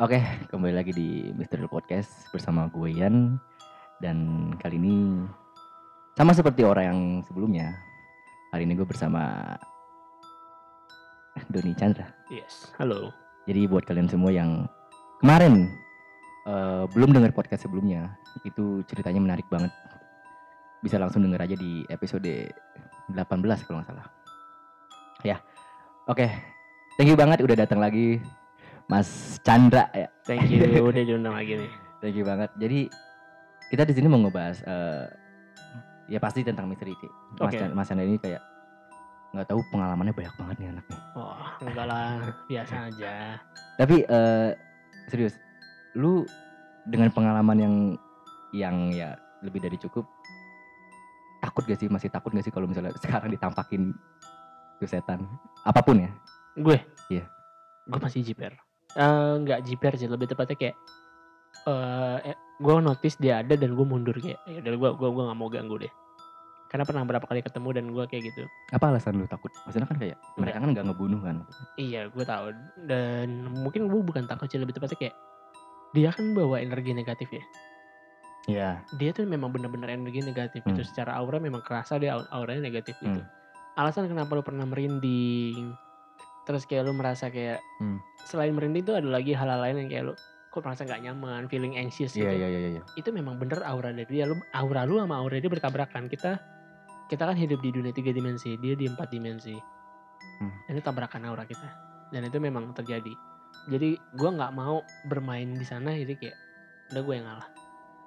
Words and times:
Oke, 0.00 0.16
kembali 0.48 0.72
lagi 0.72 0.96
di 0.96 1.28
Misteri 1.36 1.68
Podcast 1.68 2.32
bersama 2.32 2.72
gue 2.72 2.88
Ian 2.88 3.36
dan 4.00 4.48
kali 4.56 4.80
ini 4.80 5.28
sama 6.16 6.32
seperti 6.32 6.64
orang 6.64 6.84
yang 6.88 7.00
sebelumnya. 7.28 7.76
Hari 8.48 8.64
ini 8.64 8.80
gue 8.80 8.88
bersama 8.88 9.52
Doni 11.52 11.76
Chandra. 11.76 12.08
Yes, 12.32 12.72
halo. 12.80 13.12
Jadi 13.44 13.68
buat 13.68 13.84
kalian 13.84 14.08
semua 14.08 14.32
yang 14.32 14.64
kemarin 15.20 15.68
eh, 16.48 16.88
belum 16.96 17.12
dengar 17.12 17.36
podcast 17.36 17.68
sebelumnya, 17.68 18.16
itu 18.48 18.80
ceritanya 18.88 19.20
menarik 19.20 19.44
banget. 19.52 19.68
Bisa 20.80 20.96
langsung 20.96 21.28
denger 21.28 21.44
aja 21.44 21.56
di 21.60 21.84
episode 21.92 22.48
18 23.12 23.20
kalau 23.68 23.84
nggak 23.84 23.88
salah. 23.92 24.08
Ya, 25.28 25.44
oke. 26.08 26.24
Thank 26.96 27.12
you 27.12 27.20
banget 27.20 27.44
udah 27.44 27.68
datang 27.68 27.84
lagi 27.84 28.16
Mas 28.90 29.38
Chandra 29.46 29.86
ya. 29.94 30.10
Thank 30.26 30.50
you 30.50 30.66
udah 30.90 31.02
diundang 31.06 31.34
lagi 31.38 31.54
nih. 31.62 31.70
Thank 32.02 32.18
you 32.18 32.26
banget. 32.26 32.50
Jadi 32.58 32.90
kita 33.70 33.86
di 33.86 33.94
sini 33.94 34.10
mau 34.10 34.18
ngebahas 34.18 34.58
eh, 34.66 35.04
ya 36.10 36.18
pasti 36.18 36.42
tentang 36.42 36.66
misteri 36.66 36.90
sih. 36.98 37.10
Mas. 37.38 37.54
Chan- 37.54 37.70
Mas 37.70 37.86
Chandra 37.86 38.02
ini 38.02 38.18
kayak 38.18 38.42
nggak 39.30 39.46
tahu 39.46 39.62
pengalamannya 39.70 40.10
banyak 40.10 40.34
banget 40.34 40.56
nih 40.58 40.68
anaknya. 40.74 40.98
Wah, 41.14 41.54
enggak 41.62 41.86
lah, 41.86 42.10
biasa 42.50 42.74
aja. 42.90 43.38
Tapi 43.78 44.02
eh, 44.02 44.50
serius, 45.06 45.38
lu 45.94 46.26
dengan 46.82 47.14
pengalaman 47.14 47.58
yang 47.62 47.74
yang 48.50 48.76
ya 48.90 49.14
lebih 49.46 49.62
dari 49.62 49.78
cukup 49.78 50.02
takut 51.40 51.62
gak 51.64 51.78
sih 51.78 51.86
masih 51.86 52.10
takut 52.10 52.34
gak 52.34 52.42
sih 52.42 52.52
kalau 52.52 52.66
misalnya 52.66 52.90
sekarang 52.98 53.30
ditampakin 53.30 53.94
tuh 54.76 54.88
setan 54.90 55.24
apa 55.62 55.80
pun 55.80 56.02
ya 56.02 56.10
Gue? 56.58 56.76
Iya. 57.08 57.24
Gue 57.86 58.00
masih 58.02 58.20
jiper. 58.20 58.52
Eh, 58.92 59.32
enggak 59.36 59.62
jiper 59.62 59.94
sih, 59.94 60.06
lebih 60.06 60.26
tepatnya 60.26 60.56
kayak 60.56 60.76
eh 61.60 62.18
eh, 62.24 62.36
gue 62.56 62.72
notice 62.80 63.16
dia 63.16 63.40
ada 63.40 63.52
dan 63.52 63.72
gue 63.72 63.84
mundur 63.84 64.16
kayak 64.16 64.40
ya 64.44 64.58
udah 64.60 64.72
gue 64.72 64.90
gue 64.96 65.08
gue 65.10 65.22
nggak 65.28 65.38
mau 65.38 65.48
ganggu 65.48 65.76
deh. 65.78 65.92
Karena 66.66 66.86
pernah 66.86 67.02
berapa 67.02 67.26
kali 67.26 67.42
ketemu 67.42 67.68
dan 67.72 67.86
gue 67.88 68.04
kayak 68.06 68.22
gitu. 68.30 68.42
Apa 68.70 68.88
alasan 68.88 69.18
lu 69.18 69.26
takut? 69.26 69.50
Maksudnya 69.66 69.86
kan 69.86 69.98
kayak 69.98 70.16
mereka 70.34 70.58
kan 70.58 70.70
nggak 70.70 70.86
ngebunuh 70.86 71.20
kan? 71.20 71.36
Iya 71.76 72.06
gue 72.08 72.24
tahu. 72.24 72.46
Dan 72.80 73.28
mungkin 73.52 73.90
gue 73.90 74.00
bukan 74.00 74.24
takut 74.24 74.46
sih 74.46 74.56
lebih 74.56 74.72
tepatnya 74.72 74.96
kayak 74.96 75.16
dia 75.90 76.10
kan 76.10 76.30
bawa 76.30 76.58
energi 76.58 76.94
negatif 76.94 77.28
ya. 77.28 77.44
Iya. 78.46 78.70
Dia 78.96 79.10
tuh 79.10 79.26
memang 79.26 79.50
benar-benar 79.50 79.90
energi 79.90 80.22
negatif 80.22 80.62
Hmm. 80.62 80.72
itu 80.72 80.82
secara 80.84 81.12
aura 81.12 81.36
memang 81.36 81.60
kerasa 81.60 81.98
dia 81.98 82.16
au- 82.16 82.30
auranya 82.32 82.64
negatif 82.64 82.94
gitu. 82.98 83.18
Hmm. 83.18 83.26
alasan 83.72 84.06
kenapa 84.06 84.34
lu 84.34 84.42
pernah 84.42 84.66
merinding 84.66 85.72
terus 86.44 86.64
kayak 86.64 86.88
lu 86.88 86.92
merasa 86.96 87.28
kayak 87.28 87.60
Hmm. 87.78 88.00
selain 88.24 88.52
merinding 88.52 88.84
tuh 88.84 88.96
ada 88.96 89.08
lagi 89.08 89.32
hal-hal 89.32 89.60
lain 89.60 89.86
yang 89.86 89.88
kayak 89.88 90.04
lu 90.10 90.14
kok 90.50 90.66
merasa 90.66 90.82
nggak 90.82 91.02
nyaman 91.06 91.46
feeling 91.46 91.78
anxious 91.78 92.10
gitu. 92.10 92.26
iya 92.26 92.34
iya 92.34 92.48
iya 92.50 92.68
iya. 92.74 92.82
Itu 92.98 93.14
memang 93.14 93.38
bener 93.38 93.62
aura 93.62 93.94
dari 93.94 94.10
dia 94.10 94.26
lu 94.26 94.34
aura 94.50 94.82
lu 94.82 94.98
sama 94.98 95.22
aura 95.22 95.38
dia 95.38 95.46
bertabrakan. 95.46 96.10
Kita 96.10 96.42
kita 97.06 97.22
kan 97.22 97.38
hidup 97.38 97.62
di 97.62 97.70
dunia 97.70 97.94
tiga 97.94 98.10
dimensi 98.10 98.58
dia 98.58 98.74
di 98.74 98.90
empat 98.90 99.08
dimensi. 99.10 99.54
Hmm. 100.40 100.52
ini 100.72 100.80
tabrakan 100.80 101.22
aura 101.28 101.44
kita. 101.46 101.68
Dan 102.10 102.26
itu 102.26 102.40
memang 102.42 102.72
terjadi. 102.74 103.12
Jadi 103.70 103.94
gua 104.18 104.34
nggak 104.34 104.52
mau 104.56 104.82
bermain 105.06 105.54
di 105.54 105.62
sana 105.62 105.94
jadi 105.94 106.18
kayak 106.18 106.36
udah 106.90 107.02
gue 107.04 107.14
yang 107.14 107.26
ngalah. 107.30 107.48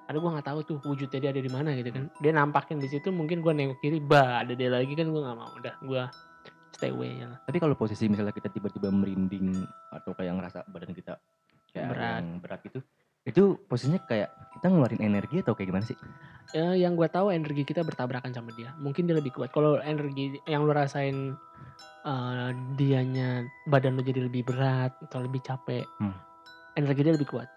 Ada 0.04 0.16
gua 0.20 0.30
nggak 0.36 0.46
tahu 0.50 0.58
tuh 0.68 0.76
wujudnya 0.84 1.18
dia 1.24 1.30
ada 1.32 1.40
di 1.40 1.48
mana 1.48 1.72
gitu 1.72 1.88
kan. 1.94 2.12
Dia 2.20 2.32
nampakin 2.36 2.76
di 2.76 2.92
situ 2.92 3.08
mungkin 3.08 3.40
gua 3.40 3.56
nengok 3.56 3.80
kiri 3.80 4.04
bah 4.04 4.44
ada 4.44 4.52
dia 4.52 4.68
lagi 4.68 4.92
kan 4.92 5.08
gua 5.08 5.32
nggak 5.32 5.38
mau. 5.40 5.50
Udah 5.56 5.74
gua 5.80 6.02
ya 6.88 7.26
lah 7.30 7.38
Tapi 7.44 7.56
kalau 7.56 7.74
posisi 7.74 8.04
misalnya 8.06 8.34
kita 8.34 8.48
tiba-tiba 8.48 8.88
merinding 8.88 9.64
atau 9.90 10.12
kayak 10.12 10.36
ngerasa 10.36 10.58
badan 10.68 10.92
kita 10.92 11.16
kayak 11.70 11.88
Berat. 11.90 12.20
yang 12.22 12.26
berat 12.38 12.60
itu, 12.64 12.78
itu 13.24 13.42
posisinya 13.64 13.98
kayak 14.04 14.30
kita 14.54 14.66
ngeluarin 14.68 15.02
energi 15.02 15.42
atau 15.42 15.56
kayak 15.56 15.68
gimana 15.72 15.84
sih? 15.84 15.98
Eh, 16.52 16.78
yang 16.78 16.94
gue 16.94 17.08
tahu 17.08 17.32
energi 17.32 17.64
kita 17.64 17.82
bertabrakan 17.82 18.30
sama 18.30 18.54
dia. 18.54 18.76
Mungkin 18.78 19.08
dia 19.08 19.16
lebih 19.16 19.34
kuat. 19.34 19.50
Kalau 19.50 19.80
energi 19.80 20.38
yang 20.44 20.62
lu 20.62 20.70
rasain 20.70 21.34
eh, 22.04 22.50
dianya 22.76 23.42
badan 23.66 23.96
lu 23.96 24.04
jadi 24.04 24.28
lebih 24.28 24.44
berat 24.44 24.92
atau 25.02 25.24
lebih 25.24 25.40
capek, 25.40 25.82
Hmm. 25.98 26.14
energi 26.76 27.00
dia 27.00 27.14
lebih 27.16 27.26
kuat. 27.26 27.48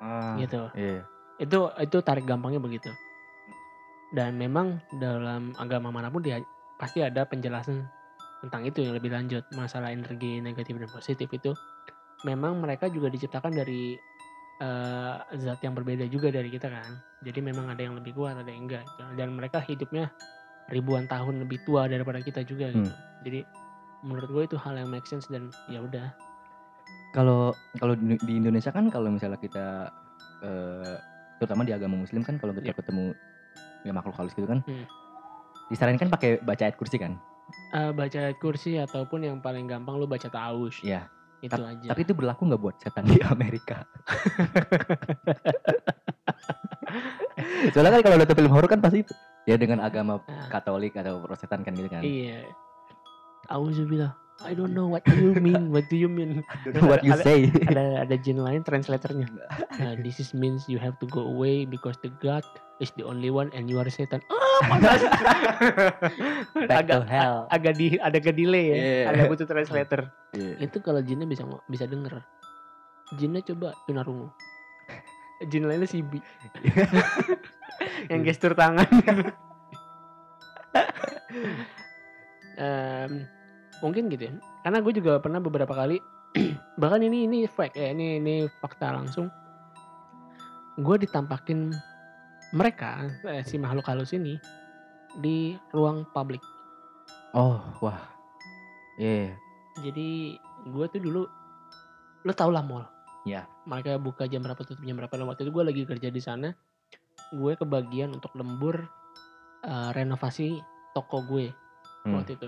Ah, 0.00 0.34
Gitu. 0.40 0.58
Iya. 0.74 1.04
Itu 1.36 1.70
itu 1.76 1.96
tarik 2.00 2.24
gampangnya 2.24 2.58
begitu. 2.58 2.88
Dan 4.10 4.38
memang 4.38 4.80
dalam 4.96 5.52
agama 5.54 5.92
mana 5.92 6.08
pun 6.08 6.24
dia 6.24 6.40
pasti 6.76 7.00
ada 7.00 7.24
penjelasan 7.24 7.84
tentang 8.40 8.62
itu 8.64 8.82
yang 8.82 8.94
lebih 8.94 9.10
lanjut. 9.10 9.44
Masalah 9.50 9.90
energi 9.90 10.40
negatif 10.40 10.76
dan 10.76 10.88
positif 10.88 11.28
itu 11.28 11.52
memang 12.22 12.58
mereka 12.58 12.88
juga 12.88 13.08
diciptakan 13.08 13.52
dari 13.54 13.96
eh, 14.56 15.14
zat 15.36 15.60
yang 15.60 15.76
berbeda 15.76 16.08
juga 16.08 16.32
dari 16.32 16.48
kita 16.48 16.66
kan. 16.66 16.96
Jadi 17.20 17.38
memang 17.40 17.68
ada 17.68 17.80
yang 17.80 17.96
lebih 17.96 18.16
kuat, 18.16 18.36
ada 18.36 18.48
yang 18.48 18.64
enggak. 18.64 18.84
gitu. 18.88 19.04
Dan 19.12 19.36
mereka 19.36 19.60
hidupnya 19.60 20.08
ribuan 20.66 21.04
tahun 21.06 21.44
lebih 21.44 21.62
tua 21.62 21.86
daripada 21.86 22.18
kita 22.18 22.40
juga 22.42 22.72
gitu. 22.72 22.92
Jadi 23.22 23.40
menurut 24.00 24.28
gue 24.28 24.42
itu 24.44 24.56
hal 24.56 24.76
yang 24.76 24.88
make 24.88 25.04
sense 25.04 25.28
dan 25.28 25.48
ya 25.68 25.80
udah. 25.80 26.08
Kalau 27.12 27.52
kalau 27.76 27.96
di 27.96 28.32
Indonesia 28.36 28.68
kan 28.68 28.88
kalau 28.88 29.08
misalnya 29.08 29.36
kita 29.36 29.88
eh, 30.40 30.96
terutama 31.36 31.64
di 31.64 31.72
agama 31.72 31.96
Muslim 31.96 32.20
kan 32.20 32.36
kalau 32.36 32.52
kita 32.52 32.72
Iya. 32.72 32.76
ketemu 32.76 33.04
ya 33.84 33.92
makhluk 33.92 34.16
halus 34.16 34.32
gitu 34.32 34.48
kan, 34.48 34.60
Hmm. 34.64 34.84
disarankan 35.68 36.08
pakai 36.08 36.40
baca 36.40 36.62
ayat 36.64 36.76
kursi 36.76 36.96
kan? 36.98 37.16
Eh, 37.74 37.90
baca 37.94 38.18
ayat 38.18 38.38
kursi 38.42 38.78
ataupun 38.78 39.22
yang 39.22 39.38
paling 39.38 39.66
gampang 39.70 39.98
lu 39.98 40.06
baca 40.08 40.26
ta'awush. 40.26 40.82
Iya. 40.82 41.06
Itu 41.44 41.60
aja. 41.60 41.86
Tapi 41.92 42.00
itu 42.02 42.12
berlaku 42.16 42.48
nggak 42.48 42.62
buat 42.62 42.76
setan 42.80 43.04
di 43.06 43.20
Amerika? 43.22 43.84
Soalnya 47.74 47.98
kan 47.98 48.02
kalau 48.02 48.16
nonton 48.18 48.36
film 48.36 48.52
horor 48.52 48.68
kan 48.70 48.80
pasti 48.80 49.04
ya 49.44 49.54
dengan 49.60 49.78
agama 49.84 50.18
Ah. 50.26 50.48
Katolik 50.50 50.96
atau 50.96 51.22
Protestan 51.22 51.62
kan 51.62 51.76
gitu 51.76 51.86
kan. 51.92 52.02
Iya. 52.02 52.48
Auzubillah. 53.52 54.16
I 54.44 54.52
don't 54.52 54.76
know 54.76 54.84
what 54.86 55.00
do 55.08 55.16
you 55.16 55.32
mean. 55.40 55.72
What 55.72 55.88
do 55.88 55.96
you 55.96 56.12
mean? 56.12 56.44
What 56.84 57.00
you 57.00 57.16
Ada- 57.16 57.24
say? 57.24 57.48
ada 57.72 58.04
ada 58.04 58.14
jin 58.20 58.36
lain 58.36 58.60
translatornya. 58.62 59.26
Nah, 59.80 59.96
this 60.04 60.20
is 60.20 60.36
means 60.36 60.68
you 60.68 60.76
have 60.76 60.92
to 61.00 61.08
go 61.08 61.24
away 61.24 61.64
because 61.64 61.96
the 62.04 62.12
God 62.20 62.44
is 62.76 62.92
the 63.00 63.04
only 63.08 63.32
one 63.32 63.48
and 63.56 63.72
you 63.72 63.80
are 63.80 63.88
Satan. 63.88 64.20
Oh, 64.28 64.60
panas. 64.68 65.00
Back 66.68 66.84
to 66.92 67.00
agak 67.00 67.08
hell. 67.08 67.48
agak 67.48 67.80
di 67.80 67.96
agak 67.96 68.36
delay 68.36 68.64
ya. 68.70 68.76
Iya. 68.76 69.04
Ada 69.08 69.22
butuh 69.32 69.48
translator. 69.48 70.12
Iya. 70.36 70.68
Itu 70.68 70.84
kalau 70.84 71.00
jinnya 71.00 71.24
bisa 71.24 71.48
bisa 71.72 71.88
denger. 71.88 72.20
Jinnya 73.16 73.40
coba 73.40 73.72
tunarungu. 73.88 74.28
Jin 75.48 75.64
lainnya 75.64 75.88
Sibi. 75.88 76.20
yang 78.12 78.20
gestur 78.20 78.52
tangan. 78.52 78.84
Em, 82.56 83.28
mungkin 83.78 84.08
gitu 84.08 84.28
ya. 84.28 84.32
Karena 84.62 84.78
gue 84.80 84.92
juga 84.92 85.18
pernah 85.18 85.38
beberapa 85.38 85.72
kali 85.72 85.98
bahkan 86.80 87.00
ini 87.00 87.24
ini 87.24 87.38
fact 87.46 87.74
ya 87.74 87.90
ini 87.90 88.20
ini 88.20 88.34
fakta 88.60 88.92
langsung 88.92 89.32
gue 90.76 90.96
ditampakin 91.00 91.72
mereka 92.52 93.08
eh, 93.24 93.40
si 93.40 93.56
makhluk 93.56 93.88
halus 93.88 94.12
ini 94.12 94.36
di 95.16 95.56
ruang 95.72 96.04
publik 96.12 96.40
Oh, 97.32 97.60
wah. 97.80 98.00
Iya. 98.96 99.36
jadi 99.80 100.36
gue 100.66 100.86
tuh 100.88 101.00
dulu 101.00 101.22
lo 102.22 102.32
tau 102.32 102.48
lah 102.48 102.60
mall 102.60 102.84
Iya. 103.24 103.44
mereka 103.64 103.96
buka 103.96 104.24
jam 104.24 104.40
berapa 104.40 104.60
tutup 104.60 104.80
jam 104.80 104.96
berapa 104.96 105.10
dan 105.10 105.26
waktu 105.26 105.44
itu 105.44 105.52
gue 105.52 105.64
lagi 105.64 105.82
kerja 105.84 106.08
di 106.08 106.20
sana 106.20 106.52
gue 107.32 107.52
kebagian 107.56 108.12
untuk 108.12 108.36
lembur 108.36 108.84
eh, 109.62 109.90
renovasi 109.92 110.60
toko 110.92 111.24
gue 111.24 111.48
Hmm. 112.04 112.14
waktu 112.14 112.36
itu 112.36 112.46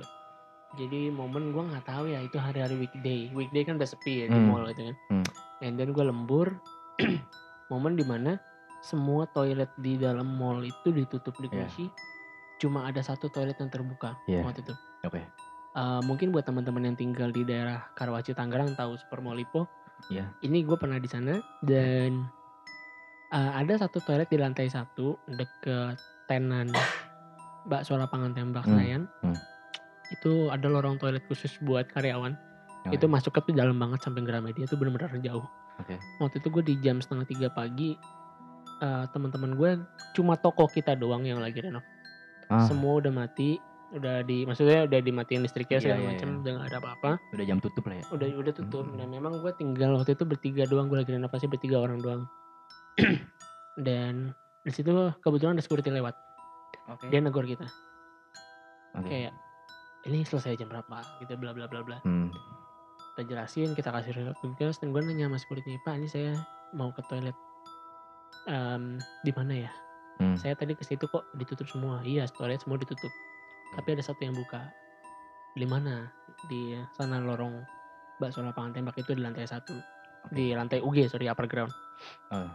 jadi 0.74 1.08
momen 1.08 1.50
gue 1.50 1.62
nggak 1.64 1.86
tahu 1.86 2.04
ya 2.08 2.20
itu 2.20 2.36
hari-hari 2.36 2.76
weekday 2.76 3.32
weekday 3.32 3.62
kan 3.62 3.76
udah 3.76 3.88
sepi 3.88 4.20
ya 4.20 4.26
di 4.26 4.36
Hmm. 4.36 4.46
mall 4.46 4.68
gitu 4.68 4.84
kan 4.84 4.96
Hmm. 5.08 5.26
and 5.62 5.74
then 5.74 5.90
gue 5.90 6.02
lembur 6.02 6.60
momen 7.72 7.94
di 7.94 8.02
mana 8.02 8.36
semua 8.80 9.24
toilet 9.26 9.72
di 9.76 9.96
dalam 9.96 10.28
mall 10.30 10.60
itu 10.60 10.88
ditutup 10.88 11.34
dikunci 11.36 11.88
cuma 12.58 12.84
ada 12.84 13.00
satu 13.00 13.28
toilet 13.28 13.56
yang 13.56 13.68
terbuka 13.68 14.18
Iya. 14.26 14.42
waktu 14.42 14.60
itu 14.60 14.74
Oke. 15.00 15.22
Eh, 15.70 16.00
mungkin 16.02 16.28
buat 16.28 16.42
teman-teman 16.42 16.82
yang 16.84 16.96
tinggal 16.96 17.30
di 17.30 17.44
daerah 17.44 17.86
Karawaci 17.92 18.34
Tangerang 18.34 18.74
tahu 18.74 18.98
Super 18.98 19.20
Mall 19.20 19.38
Lipo 19.38 19.70
Iya. 20.08 20.26
ini 20.40 20.62
gue 20.62 20.74
pernah 20.74 20.98
di 20.98 21.06
sana 21.06 21.38
dan 21.60 22.26
eh, 23.30 23.52
ada 23.54 23.74
satu 23.78 23.98
toilet 24.00 24.26
di 24.26 24.36
lantai 24.36 24.66
satu 24.66 25.16
deket 25.28 25.96
tenan 26.26 26.70
bakso 27.64 27.94
lapangan 27.94 28.32
tembak 28.32 28.62
Hmm, 28.62 28.74
Senayan 28.74 29.02
hmm. 29.22 29.38
Itu 30.10 30.48
ada 30.48 30.66
lorong 30.66 30.96
toilet 30.96 31.22
khusus 31.24 31.52
buat 31.60 31.88
karyawan 31.88 32.34
Oh, 32.80 32.94
itu 32.94 33.04
masuk 33.04 33.34
ke 33.34 33.42
tuh 33.42 33.52
dalam 33.52 33.74
banget 33.74 34.00
sampai 34.00 34.22
Gramedia 34.22 34.62
itu 34.62 34.72
benar-benar 34.72 35.10
jauh 35.18 35.44
Oke. 35.78 35.98
waktu 36.18 36.38
itu 36.38 36.48
gue 36.48 36.62
di 36.64 36.74
jam 36.78 36.96
setengah 36.98 37.26
tiga 37.26 37.48
pagi 37.50 37.98
eh, 38.78 39.04
teman-teman 39.10 39.52
gue 39.52 39.70
cuma 40.14 40.34
toko 40.34 40.64
kita 40.66 40.94
doang 40.94 41.22
yang 41.22 41.36
lagi 41.38 41.58
renov 41.58 41.82
Ah. 42.46 42.64
semua 42.64 42.96
udah 42.96 43.12
mati 43.12 43.60
udah 43.90 44.20
di 44.22 44.44
maksudnya 44.44 44.84
udah 44.84 45.00
dimatiin 45.00 45.42
listriknya 45.42 45.76
Iya, 45.76 45.84
segala 45.84 46.00
iya, 46.00 46.08
macam 46.08 46.28
iya. 46.30 46.36
udah 46.38 46.52
nggak 46.54 46.66
ada 46.66 46.78
apa-apa 46.78 47.10
Udah 47.30 47.44
jam 47.44 47.58
tutup 47.58 47.84
lah 47.84 47.96
ya. 47.96 48.04
udah 48.08 48.26
udah 48.38 48.52
tutup 48.54 48.84
Hmm. 48.84 48.96
dan 48.96 49.08
memang 49.10 49.32
gue 49.38 49.52
tinggal 49.54 49.90
waktu 49.92 50.12
itu 50.12 50.24
bertiga 50.24 50.62
doang 50.64 50.86
gue 50.86 50.98
lagi 50.98 51.12
renovasi 51.12 51.44
bertiga 51.44 51.76
orang 51.76 51.98
doang 51.98 52.22
dan 53.78 54.32
di 54.62 54.70
situ 54.70 54.88
kebetulan 55.18 55.56
ada 55.56 55.62
security 55.62 55.90
lewat 55.90 56.14
Oke. 56.88 57.08
dia 57.08 57.20
negor 57.20 57.44
kita 57.44 57.66
Oke. 58.94 59.08
kayak 59.08 59.32
ini 60.06 60.22
selesai 60.22 60.54
jam 60.54 60.70
berapa? 60.70 61.02
Gitu 61.18 61.34
bla 61.34 61.50
bla 61.50 61.66
bla 61.66 61.82
bla. 61.82 61.98
Hmm. 62.06 62.30
kita 63.18 63.34
jelasin 63.34 63.74
kita 63.74 63.90
kasih 63.90 64.14
surat 64.14 64.38
tugas 64.38 64.78
dan 64.78 64.94
gue 64.94 65.02
nanya 65.02 65.26
sama 65.26 65.42
security 65.42 65.74
pak 65.82 65.98
ini 65.98 66.06
saya 66.06 66.38
mau 66.70 66.94
ke 66.94 67.02
toilet 67.10 67.34
Em, 68.48 68.96
di 69.20 69.32
mana 69.36 69.68
ya? 69.68 69.72
Hmm. 70.18 70.34
saya 70.34 70.58
tadi 70.58 70.74
ke 70.74 70.82
situ 70.82 71.06
kok 71.06 71.22
ditutup 71.38 71.70
semua. 71.70 72.02
Iya 72.02 72.26
toilet 72.34 72.58
semua 72.58 72.80
ditutup. 72.80 73.12
Tapi 73.76 73.94
ada 73.94 74.02
satu 74.02 74.18
yang 74.24 74.34
buka. 74.34 74.66
Di 75.54 75.62
mana? 75.62 76.10
Di 76.50 76.74
sana 76.98 77.22
lorong 77.22 77.62
bakso 78.18 78.42
lapangan 78.42 78.74
tembak 78.74 78.98
itu 78.98 79.14
di 79.14 79.22
lantai 79.22 79.46
satu. 79.46 79.78
Di 80.34 80.56
lantai 80.56 80.82
UG 80.82 81.06
sorry 81.06 81.30
upper 81.30 81.46
ground. 81.46 81.70
Oh. 82.34 82.50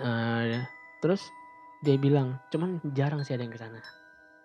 Nah, 0.00 0.64
terus 1.04 1.20
dia 1.84 2.00
bilang 2.00 2.40
cuman 2.48 2.80
jarang 2.96 3.20
sih 3.20 3.36
ada 3.36 3.44
yang 3.44 3.52
ke 3.52 3.60
sana 3.60 3.76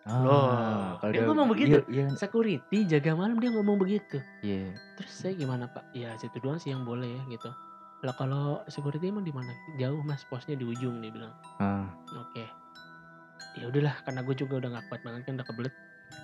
Ah, 0.09 0.21
Loh, 0.25 0.97
kalau 0.97 1.11
dia 1.13 1.21
ngomong 1.21 1.47
begitu? 1.53 1.77
Iya, 1.85 2.09
iya, 2.09 2.17
security 2.17 2.77
jaga 2.89 3.13
malam 3.13 3.37
dia 3.37 3.53
ngomong 3.53 3.77
begitu? 3.77 4.17
Iya. 4.41 4.73
terus 4.97 5.13
saya 5.13 5.37
gimana 5.37 5.69
pak 5.69 5.85
ya 5.93 6.11
situ 6.17 6.41
doang 6.41 6.57
sih 6.57 6.73
yang 6.73 6.81
boleh 6.81 7.13
ya 7.13 7.21
gitu. 7.29 7.53
Lah 8.01 8.15
kalau 8.17 8.65
security 8.65 9.13
emang 9.13 9.27
di 9.27 9.31
mana? 9.35 9.53
Jauh 9.77 10.01
mas. 10.01 10.25
Posnya 10.25 10.57
di 10.57 10.65
ujung 10.65 10.97
dia 11.03 11.13
bilang. 11.13 11.33
Ah, 11.61 11.87
oke. 12.15 12.45
Ya 13.59 13.69
udahlah 13.69 13.95
karena 14.01 14.25
gue 14.25 14.35
juga 14.35 14.53
udah 14.65 14.69
gak 14.79 14.85
kuat 14.89 15.01
banget 15.05 15.21
kan 15.29 15.33
udah 15.37 15.47
kebelet. 15.47 15.73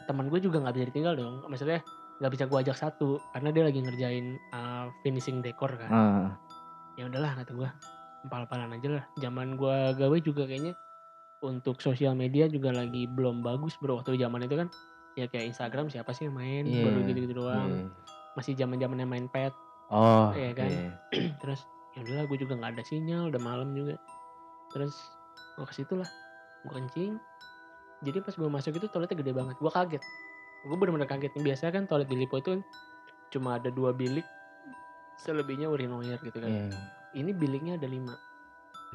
Teman 0.09 0.25
gue 0.33 0.39
juga 0.41 0.57
nggak 0.65 0.75
bisa 0.75 0.85
ditinggal 0.89 1.13
dong. 1.19 1.35
Maksudnya 1.45 1.79
nggak 2.23 2.31
bisa 2.31 2.43
gue 2.47 2.57
ajak 2.63 2.77
satu 2.79 3.19
karena 3.35 3.49
dia 3.51 3.63
lagi 3.67 3.79
ngerjain 3.83 4.25
uh, 4.55 4.87
finishing 5.03 5.43
dekor 5.43 5.69
kan. 5.77 5.91
Ah, 5.91 6.27
ya 6.95 7.05
udahlah 7.05 7.37
kata 7.43 7.51
gue 7.53 7.69
empal-empalan 8.25 8.71
aja 8.79 8.89
lah. 8.97 9.05
Zaman 9.19 9.59
gue 9.59 9.77
gawe 9.99 10.17
juga 10.23 10.47
kayaknya 10.47 10.73
untuk 11.41 11.79
sosial 11.79 12.15
media 12.15 12.47
juga 12.47 12.71
lagi 12.71 13.07
belum 13.07 13.43
bagus 13.43 13.75
bro. 13.77 13.99
Waktu 13.99 14.15
zaman 14.15 14.45
itu 14.45 14.55
kan 14.55 14.67
ya 15.15 15.27
kayak 15.27 15.51
Instagram 15.51 15.87
siapa 15.87 16.11
sih 16.11 16.27
yang 16.27 16.35
main? 16.35 16.63
Iya, 16.63 16.83
baru 16.83 16.99
gitu-gitu 17.03 17.35
doang. 17.35 17.69
Iya. 17.71 17.87
masih 18.35 18.51
zaman 18.59 18.75
zamannya 18.75 19.07
main 19.07 19.27
pet. 19.31 19.55
Oh, 19.87 20.35
Iya 20.35 20.51
kan? 20.51 20.67
iya. 20.67 20.91
terus 21.41 21.63
ya 21.95 22.03
udahlah 22.03 22.27
gue 22.27 22.37
juga 22.37 22.59
nggak 22.59 22.71
ada 22.75 22.83
sinyal 22.83 23.31
udah 23.31 23.39
malam 23.39 23.71
juga. 23.71 23.95
Terus 24.75 24.91
gue 25.55 25.63
ke 25.63 25.73
situ 25.73 25.95
lah 25.95 26.09
gue 26.67 26.73
kencing 26.73 27.15
jadi 28.03 28.19
pas 28.19 28.35
gue 28.35 28.49
masuk 28.51 28.75
itu 28.75 28.91
toiletnya 28.91 29.15
gede 29.23 29.31
banget. 29.31 29.55
Gue 29.55 29.71
kaget. 29.71 30.03
Gue 30.67 30.75
bener-bener 30.75 31.07
kaget. 31.07 31.31
Biasanya 31.39 31.71
kan 31.79 31.83
toilet 31.87 32.11
di 32.11 32.17
Lipo 32.19 32.35
itu 32.37 32.59
kan 32.59 32.61
cuma 33.31 33.55
ada 33.55 33.71
dua 33.71 33.95
bilik 33.95 34.27
selebihnya 35.15 35.71
urinoir 35.71 36.19
gitu 36.19 36.37
kan. 36.37 36.51
Iya. 36.51 36.75
ini 37.15 37.31
biliknya 37.31 37.79
ada 37.79 37.87
lima. 37.87 38.19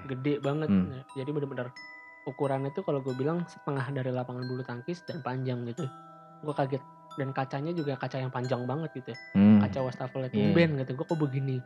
Gede 0.04 0.36
banget. 0.38 0.68
Hmm. 0.68 0.92
Ya, 0.92 1.24
jadi 1.24 1.32
bener-bener 1.32 1.72
ukurannya 2.22 2.70
tuh 2.70 2.82
kalau 2.82 3.00
gue 3.00 3.12
bilang 3.12 3.42
setengah 3.44 3.86
dari 3.90 4.10
lapangan 4.10 4.44
bulu 4.44 4.60
tangkis 4.60 5.00
dan 5.02 5.20
panjang 5.20 5.64
gitu 5.64 5.88
gue 6.40 6.54
kaget 6.54 6.82
dan 7.14 7.30
kacanya 7.30 7.72
juga 7.72 7.94
kaca 7.94 8.16
yang 8.16 8.28
panjang 8.28 8.64
banget 8.64 8.90
gitu 8.94 9.12
ya 9.12 9.18
Hmm. 9.34 9.58
kaca 9.60 9.78
wastafel 9.82 10.22
itu 10.22 10.32
Iya. 10.32 10.44
tumben 10.46 10.70
gitu 10.78 10.90
gue 10.94 11.06
kok 11.06 11.18
begini 11.18 11.58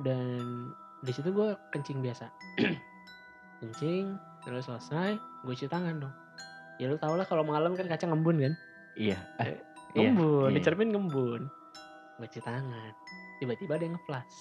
dan 0.00 0.70
di 1.00 1.10
situ 1.10 1.28
gue 1.28 1.48
kencing 1.70 1.98
biasa 1.98 2.26
kencing 3.60 4.16
terus 4.40 4.64
selesai 4.64 5.16
gue 5.42 5.52
cuci 5.52 5.66
tangan 5.66 5.98
dong 5.98 6.14
ya 6.76 6.86
lu 6.86 6.96
tau 6.96 7.12
lah 7.12 7.24
kalau 7.24 7.42
malam 7.42 7.74
kan 7.74 7.86
kaca 7.86 8.04
ngembun 8.04 8.40
kan 8.40 8.54
Iya. 8.92 9.16
Ah, 9.36 9.46
Eh, 9.46 9.58
iya, 9.94 10.10
ngembun 10.10 10.50
iya. 10.50 10.56
di 10.56 10.60
cermin 10.60 10.90
ngembun 10.90 11.42
gue 12.16 12.26
cuci 12.26 12.40
tangan 12.40 12.92
tiba-tiba 13.36 13.74
ada 13.74 13.84
yang 13.84 13.94
ngeflash 13.94 14.36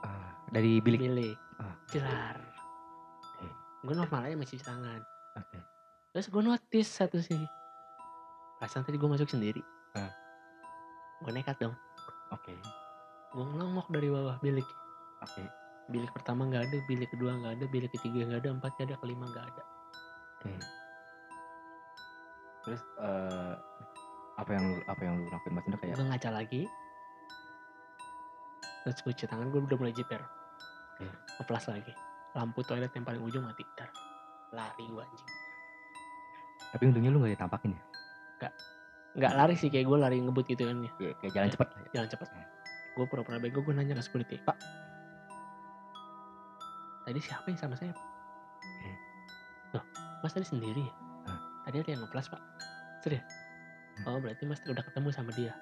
Ah, 0.00 0.30
dari 0.48 0.78
bilik. 0.78 1.00
bilik 1.00 1.36
Ah. 1.56 1.72
jelar. 1.88 2.36
Gue 3.84 3.94
normal 3.94 4.20
aja 4.22 4.34
masih 4.34 4.56
cuci 4.56 4.64
tangan 4.64 5.00
Oke. 5.36 5.58
terus 6.10 6.26
gue 6.26 6.42
notice 6.42 6.90
satu 6.90 7.18
sih 7.18 7.40
perasaan 8.56 8.82
tadi 8.82 8.96
gue 8.96 9.06
masuk 9.06 9.28
sendiri 9.28 9.60
Ah. 9.92 10.10
gue 11.20 11.30
nekat 11.30 11.54
dong 11.58 11.76
Oke. 12.30 12.56
gue 13.30 13.44
ngelongok 13.44 13.86
dari 13.88 14.08
bawah 14.08 14.40
bilik 14.40 14.66
Oke. 15.20 15.44
bilik 15.86 16.10
pertama 16.10 16.44
nggak 16.44 16.64
ada 16.64 16.78
bilik 16.84 17.08
kedua 17.08 17.36
nggak 17.36 17.60
ada 17.60 17.66
bilik 17.68 17.92
ketiga 17.92 18.24
nggak 18.24 18.40
ada 18.40 18.50
empat 18.52 18.72
nggak 18.74 18.88
ada 18.88 18.96
kelima 18.98 19.24
nggak 19.26 19.46
ada 19.46 19.62
Oke. 20.34 20.52
Terus 22.64 22.80
eh 22.98 23.54
apa 24.34 24.50
yang 24.50 24.64
lu 24.66 24.76
apa 24.88 25.00
yang 25.00 25.14
lu 25.14 25.24
lakuin 25.28 25.52
maksudnya 25.54 25.78
kayak 25.78 25.94
gue 25.94 26.06
ngaca 26.08 26.30
lagi 26.32 26.62
terus 28.82 28.98
gue 28.98 29.12
cuci 29.12 29.26
tangan 29.26 29.48
gue 29.48 29.60
udah 29.62 29.78
mulai 29.78 29.92
jiper 29.92 30.20
Oke. 30.96 31.06
ngeplas 31.38 31.68
lagi 31.68 31.92
lampu 32.34 32.60
toilet 32.60 32.90
yang 32.90 33.02
paling 33.02 33.22
ujung 33.22 33.42
mati 33.42 33.62
dar 33.72 33.88
lari 34.50 34.84
gue 34.84 35.00
anjing 35.00 35.30
tapi 36.70 36.82
untungnya 36.84 37.10
lu 37.10 37.22
gak 37.22 37.34
ditampakin 37.34 37.72
ya? 37.72 37.82
nggak 39.14 39.30
lari 39.32 39.54
sih 39.54 39.70
kayak 39.70 39.86
gue 39.86 39.94
lari 39.96 40.18
ngebut 40.18 40.42
gitu 40.44 40.66
kan 40.66 40.74
ya 40.76 40.90
Kayak, 40.92 41.14
kayak 41.22 41.32
jalan 41.32 41.46
Iya. 41.46 41.54
cepet 41.54 41.68
ya. 41.70 41.86
jalan 41.94 42.08
cepet 42.10 42.28
gue 42.94 43.04
pura-pura 43.06 43.38
bego 43.38 43.62
gue 43.62 43.70
nanya 43.70 43.94
ke 43.94 44.02
security 44.02 44.42
pak 44.42 44.58
tadi 47.04 47.20
siapa 47.20 47.46
yang 47.46 47.60
sama 47.60 47.74
saya 47.74 47.94
Pak?" 47.94 48.06
loh 49.70 49.84
mas 50.18 50.34
tadi 50.34 50.42
sendiri 50.42 50.82
ya 50.82 50.94
Hah? 51.24 51.38
tadi 51.62 51.76
ada 51.78 51.90
yang 51.90 52.02
ngeplas 52.02 52.26
pak 52.26 52.42
serius 53.00 53.22
oh 54.02 54.18
berarti 54.18 54.42
mas 54.44 54.58
udah 54.64 54.82
ketemu 54.82 55.08
sama 55.10 55.30
dia 55.30 55.54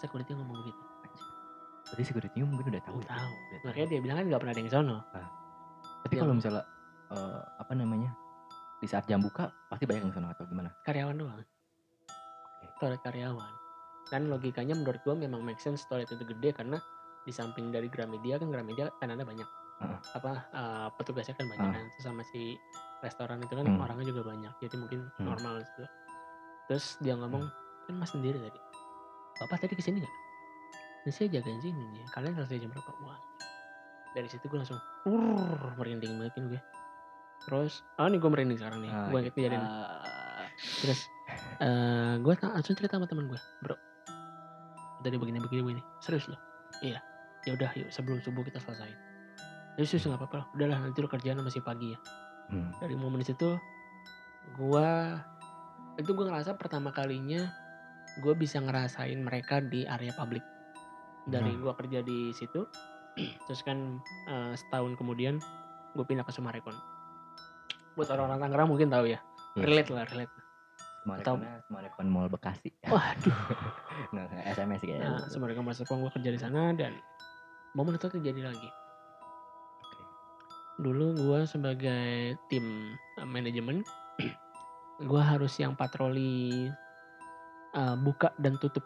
security 0.00 0.32
ngomong 0.32 0.64
gitu 0.64 0.82
Berarti 1.84 2.04
security 2.08 2.40
mungkin 2.42 2.72
udah 2.72 2.82
tahu. 2.82 2.96
tahu 2.96 3.00
ya? 3.00 3.08
tahu 3.12 3.30
Udah 3.30 3.44
tahu. 3.52 3.66
makanya 3.68 3.86
dia 3.86 4.00
bilang 4.00 4.16
kan 4.16 4.24
nggak 4.26 4.40
pernah 4.40 4.54
ada 4.56 4.62
yang 4.64 4.72
sono 4.72 4.96
Tapi 6.04 6.12
Yang- 6.12 6.22
kalau 6.22 6.34
misalnya 6.34 6.64
eh, 7.10 7.42
apa 7.58 7.72
namanya 7.72 8.10
di 8.76 8.86
saat 8.86 9.04
jam 9.04 9.18
buka 9.18 9.48
pasti 9.66 9.84
banyak 9.84 10.02
yang 10.04 10.14
sana 10.14 10.30
atau 10.30 10.44
gimana? 10.44 10.68
karyawan 10.82 11.16
doang. 11.16 11.40
Toilet 12.76 13.00
karyawan. 13.00 13.54
Dan 14.06 14.28
logikanya 14.28 14.74
menurut 14.74 15.00
gua 15.00 15.14
memang 15.14 15.40
make 15.40 15.58
sense 15.58 15.80
toilet 15.84 16.06
itu 16.06 16.20
gede 16.22 16.52
karena 16.52 16.76
di 17.24 17.32
samping 17.32 17.72
dari 17.72 17.88
Gramedia 17.88 18.36
kan 18.36 18.48
Gramedia 18.48 18.92
tenannya 18.94 19.24
banyak. 19.24 19.48
Heeh. 19.74 19.98
apa 20.14 20.30
eh, 20.54 20.88
petugasnya 20.94 21.34
kan 21.34 21.46
banyak 21.46 21.66
Heeh. 21.66 21.74
kan 21.74 21.84
terus 21.90 22.04
sama 22.04 22.22
si 22.24 22.54
restoran 23.00 23.42
itu 23.42 23.52
kan 23.52 23.66
Hmm. 23.66 23.82
orangnya 23.82 24.06
juga 24.06 24.22
banyak 24.24 24.52
jadi 24.60 24.76
mungkin 24.78 25.00
Hmm. 25.12 25.26
normal 25.26 25.60
gitu 25.60 25.82
terus 26.64 26.94
dia 27.00 27.14
ngomong 27.14 27.42
kan 27.84 27.94
mas 27.96 28.08
sendiri 28.08 28.38
tadi. 28.38 28.60
Bapak 29.34 29.58
tadi 29.60 29.74
ke 29.74 29.82
sini 29.82 29.98
nggak? 29.98 30.14
Ini 31.04 31.10
saya 31.10 31.28
jagain 31.28 31.58
sini 31.58 31.82
nih. 31.90 32.06
Kalian 32.08 32.32
selesai 32.32 32.62
jam 32.62 32.70
berapa? 32.70 32.92
Wah 33.02 33.18
dari 34.14 34.28
situ 34.30 34.46
gue 34.46 34.58
langsung 34.58 34.78
urr, 35.04 35.74
merinding 35.74 36.14
banget 36.22 36.38
gue 36.38 36.60
terus 37.44 37.82
oh 37.98 38.06
nih 38.08 38.16
gue 38.16 38.30
merinding 38.30 38.56
sekarang 38.56 38.80
nih. 38.80 38.90
Ah, 38.94 39.10
gue 39.10 39.18
inget 39.20 39.34
kejadian 39.36 39.60
Ah, 39.60 40.46
terus 40.80 41.00
eh 41.60 42.14
gue 42.22 42.34
langsung 42.40 42.74
cerita 42.78 42.96
sama 42.96 43.10
teman 43.10 43.26
gue 43.28 43.40
bro 43.60 43.76
tadi 45.04 45.20
begini 45.20 45.42
begini 45.42 45.60
begini 45.60 45.82
serius 46.00 46.30
loh. 46.32 46.40
Iya 46.80 47.02
ya 47.44 47.52
udah 47.52 47.70
yuk 47.76 47.92
sebelum 47.92 48.24
subuh 48.24 48.40
kita 48.40 48.56
selesaiin. 48.62 48.96
Ya 49.76 49.84
sus 49.84 50.00
nggak 50.00 50.16
apa-apa 50.16 50.36
lah. 50.40 50.46
udahlah 50.56 50.78
nanti 50.80 50.98
lo 51.02 51.10
kerjaan 51.10 51.42
masih 51.44 51.60
pagi 51.60 51.92
ya. 51.92 51.98
Hmm. 52.44 52.72
dari 52.76 52.92
momen 52.92 53.24
itu 53.24 53.56
gue 54.54 54.88
itu 55.96 56.10
gue 56.12 56.24
ngerasa 56.28 56.60
pertama 56.60 56.92
kalinya 56.92 57.48
gue 58.20 58.34
bisa 58.36 58.60
ngerasain 58.60 59.16
mereka 59.20 59.60
di 59.60 59.84
area 59.84 60.12
publik. 60.16 60.44
Dari 61.24 61.52
Hmm. 61.52 61.60
gue 61.60 61.72
kerja 61.76 61.98
di 62.00 62.32
situ 62.32 62.64
terus 63.16 63.60
kan 63.62 63.98
eh, 64.28 64.52
setahun 64.58 64.98
kemudian 64.98 65.38
gue 65.94 66.04
pindah 66.04 66.26
ke 66.26 66.32
Sumarekon 66.34 66.74
buat 67.94 68.10
orang-orang 68.10 68.42
Tangerang 68.42 68.68
mungkin 68.70 68.90
tahu 68.90 69.06
ya 69.06 69.22
Iya. 69.54 69.70
relate 69.70 69.90
lah 69.94 70.04
relate 70.10 70.34
Semarekonnya 71.04 71.60
Semarekon 71.68 72.08
Mall 72.08 72.32
Bekasi. 72.32 72.72
waduh 72.90 73.38
nggak 74.10 74.26
SMS 74.56 74.80
kayaknya. 74.82 75.20
Nah, 75.20 75.22
sebenarnya 75.28 75.60
Mas 75.60 75.76
Sepong 75.76 76.00
gue 76.00 76.08
kerja 76.16 76.30
di 76.32 76.40
sana 76.40 76.72
dan 76.72 76.96
momen 77.76 78.00
itu 78.00 78.08
terjadi 78.08 78.48
lagi. 78.48 78.72
Dulu 80.80 81.12
gue 81.12 81.40
sebagai 81.44 82.34
tim 82.48 82.96
eh, 83.20 83.28
manajemen, 83.28 83.84
gue 85.12 85.22
harus 85.22 85.52
yang 85.60 85.76
patroli 85.76 86.72
eh, 87.76 87.96
buka 88.00 88.32
dan 88.40 88.56
tutup. 88.56 88.82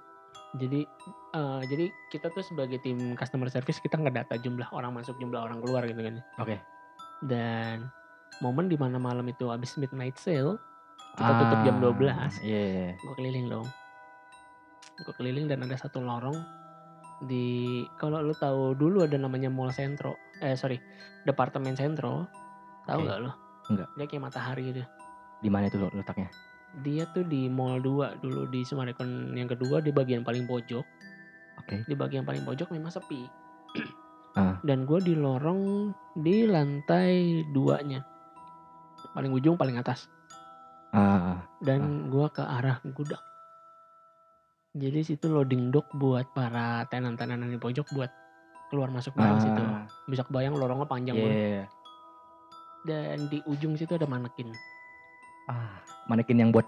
Jadi 0.50 0.80
eh, 1.34 1.60
jadi 1.64 1.84
kita 2.08 2.30
tuh 2.30 2.40
sebagai 2.40 2.78
tim 2.78 3.12
customer 3.12 3.48
service 3.48 3.78
kita 3.78 3.96
ngedata 3.96 4.36
jumlah 4.36 4.70
orang 4.70 4.96
masuk, 4.96 5.16
jumlah 5.16 5.40
orang 5.40 5.60
keluar 5.60 5.84
gitu 5.84 6.00
kan. 6.00 6.14
Oke. 6.38 6.56
Dan 7.20 7.90
momen 8.38 8.66
di 8.66 8.76
mana 8.76 8.96
malam 8.96 9.26
itu 9.26 9.50
habis 9.50 9.74
midnight 9.74 10.16
sale, 10.16 10.56
kita 11.14 11.32
tutup 11.34 11.60
jam 11.62 11.76
12 11.78 12.06
Ah, 12.08 12.30
Iya. 12.38 12.60
iya. 12.62 12.88
gue 12.94 13.14
keliling 13.14 13.46
dong 13.48 13.66
gue 14.98 15.14
keliling 15.14 15.46
dan 15.46 15.62
ada 15.62 15.74
satu 15.74 15.98
lorong 15.98 16.34
di 17.20 17.46
kalau 17.94 18.18
lu 18.18 18.30
tahu 18.32 18.74
dulu 18.74 19.02
ada 19.02 19.14
namanya 19.14 19.46
mall 19.46 19.70
sentro 19.70 20.14
eh 20.38 20.54
sorry 20.54 20.78
departemen 21.22 21.74
sentro 21.74 22.26
tahu 22.82 23.02
Oke. 23.02 23.06
nggak 23.06 23.18
lo 23.20 23.30
Nggak. 23.68 23.88
dia 23.94 24.06
kayak 24.06 24.22
matahari 24.22 24.62
gitu 24.70 24.82
Di 25.38 25.50
mana 25.50 25.66
itu 25.66 25.78
letaknya? 25.78 26.30
Dia 26.84 27.08
tuh 27.10 27.24
di 27.24 27.48
Mall 27.48 27.80
2 27.80 28.20
dulu 28.22 28.46
di 28.48 28.62
Sumarekon 28.62 29.34
yang 29.34 29.48
kedua 29.48 29.80
di 29.80 29.90
bagian 29.90 30.22
paling 30.22 30.44
pojok. 30.44 30.84
Oke. 31.64 31.82
Di 31.88 31.94
bagian 31.96 32.22
paling 32.22 32.44
pojok 32.44 32.70
memang 32.74 32.92
sepi. 32.92 33.22
Ah. 34.38 34.54
Dan 34.62 34.86
gue 34.86 35.02
di 35.02 35.18
lorong 35.18 35.90
di 36.14 36.46
lantai 36.46 37.42
duanya. 37.50 37.98
Paling 39.10 39.34
ujung 39.34 39.58
paling 39.58 39.74
atas. 39.82 40.06
Ah, 40.94 41.42
Dan 41.58 42.06
gua 42.06 42.30
ke 42.30 42.40
arah 42.40 42.78
gudang. 42.94 43.18
Jadi 44.78 45.00
situ 45.02 45.26
loading 45.26 45.74
dock 45.74 45.90
buat 45.96 46.30
para 46.38 46.86
tenan-tenanan 46.86 47.50
di 47.50 47.58
pojok 47.58 47.90
buat 47.92 48.12
keluar 48.70 48.92
masuk 48.94 49.16
barang 49.18 49.40
situ. 49.42 49.62
ah, 49.64 49.90
Bisa 50.06 50.22
kebayang 50.22 50.54
lorongnya 50.54 50.86
panjang 50.86 51.16
iya, 51.18 51.24
banget. 51.24 51.34
iya, 51.36 51.48
iya. 51.50 51.66
Dan 52.86 53.18
di 53.26 53.38
ujung 53.48 53.74
situ 53.74 53.96
ada 53.98 54.06
manekin. 54.06 54.54
Ah, 55.48 55.80
manekin 56.06 56.38
yang 56.38 56.50
buat 56.52 56.64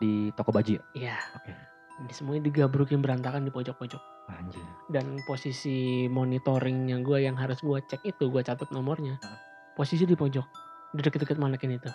di 0.00 0.32
toko 0.36 0.52
baju 0.52 0.76
ya? 0.76 0.82
Iya. 0.96 1.16
Oke. 1.36 1.52
Ini 1.96 2.12
semuanya 2.12 2.42
digabrukin 2.44 3.00
berantakan 3.00 3.48
di 3.48 3.52
pojok-pojok. 3.52 4.02
Anjir. 4.28 4.60
Dan 4.92 5.16
posisi 5.24 6.04
monitoringnya 6.12 7.00
gue 7.00 7.24
yang 7.24 7.36
harus 7.40 7.56
gue 7.64 7.80
cek 7.88 8.04
itu, 8.04 8.28
gue 8.28 8.42
catat 8.44 8.68
nomornya. 8.68 9.16
Ah. 9.24 9.40
Posisi 9.76 10.04
di 10.04 10.12
pojok, 10.12 10.44
di 10.92 11.00
deket-deket 11.00 11.40
manekin 11.40 11.76
itu. 11.76 11.88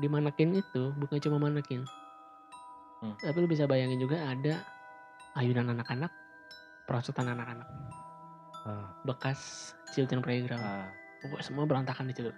Di 0.00 0.08
manekin 0.08 0.56
itu 0.56 0.92
bukan 0.96 1.20
cuma 1.20 1.36
manekin. 1.48 1.84
Hmm. 3.04 3.14
Tapi 3.20 3.36
lu 3.44 3.48
bisa 3.48 3.68
bayangin 3.68 4.00
juga 4.00 4.16
ada 4.20 4.64
ayunan 5.36 5.70
anak-anak, 5.76 6.10
perosotan 6.88 7.30
anak-anak, 7.30 7.68
Ah, 8.68 8.90
bekas 9.06 9.72
children 9.94 10.20
playground. 10.20 10.60
ah, 10.60 10.88
semua 11.40 11.64
berantakan 11.64 12.08
di 12.10 12.14
situ. 12.16 12.32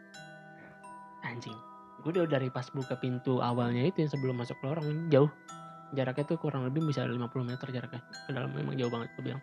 Anjing. 1.23 1.70
Gue 2.00 2.11
udah 2.16 2.25
dari 2.26 2.49
pas 2.49 2.64
buka 2.73 2.97
pintu 2.97 3.38
awalnya 3.40 3.85
itu 3.85 4.00
yang 4.00 4.11
sebelum 4.11 4.40
masuk 4.40 4.57
lorong 4.64 5.09
jauh. 5.09 5.28
Jaraknya 5.90 6.25
tuh 6.25 6.38
kurang 6.38 6.64
lebih 6.64 6.87
bisa 6.87 7.02
50 7.02 7.19
meter 7.42 7.66
jaraknya. 7.69 8.00
Ke 8.25 8.30
dalam 8.30 8.50
memang 8.54 8.78
jauh 8.78 8.88
banget 8.88 9.11
gue 9.19 9.25
bilang. 9.26 9.42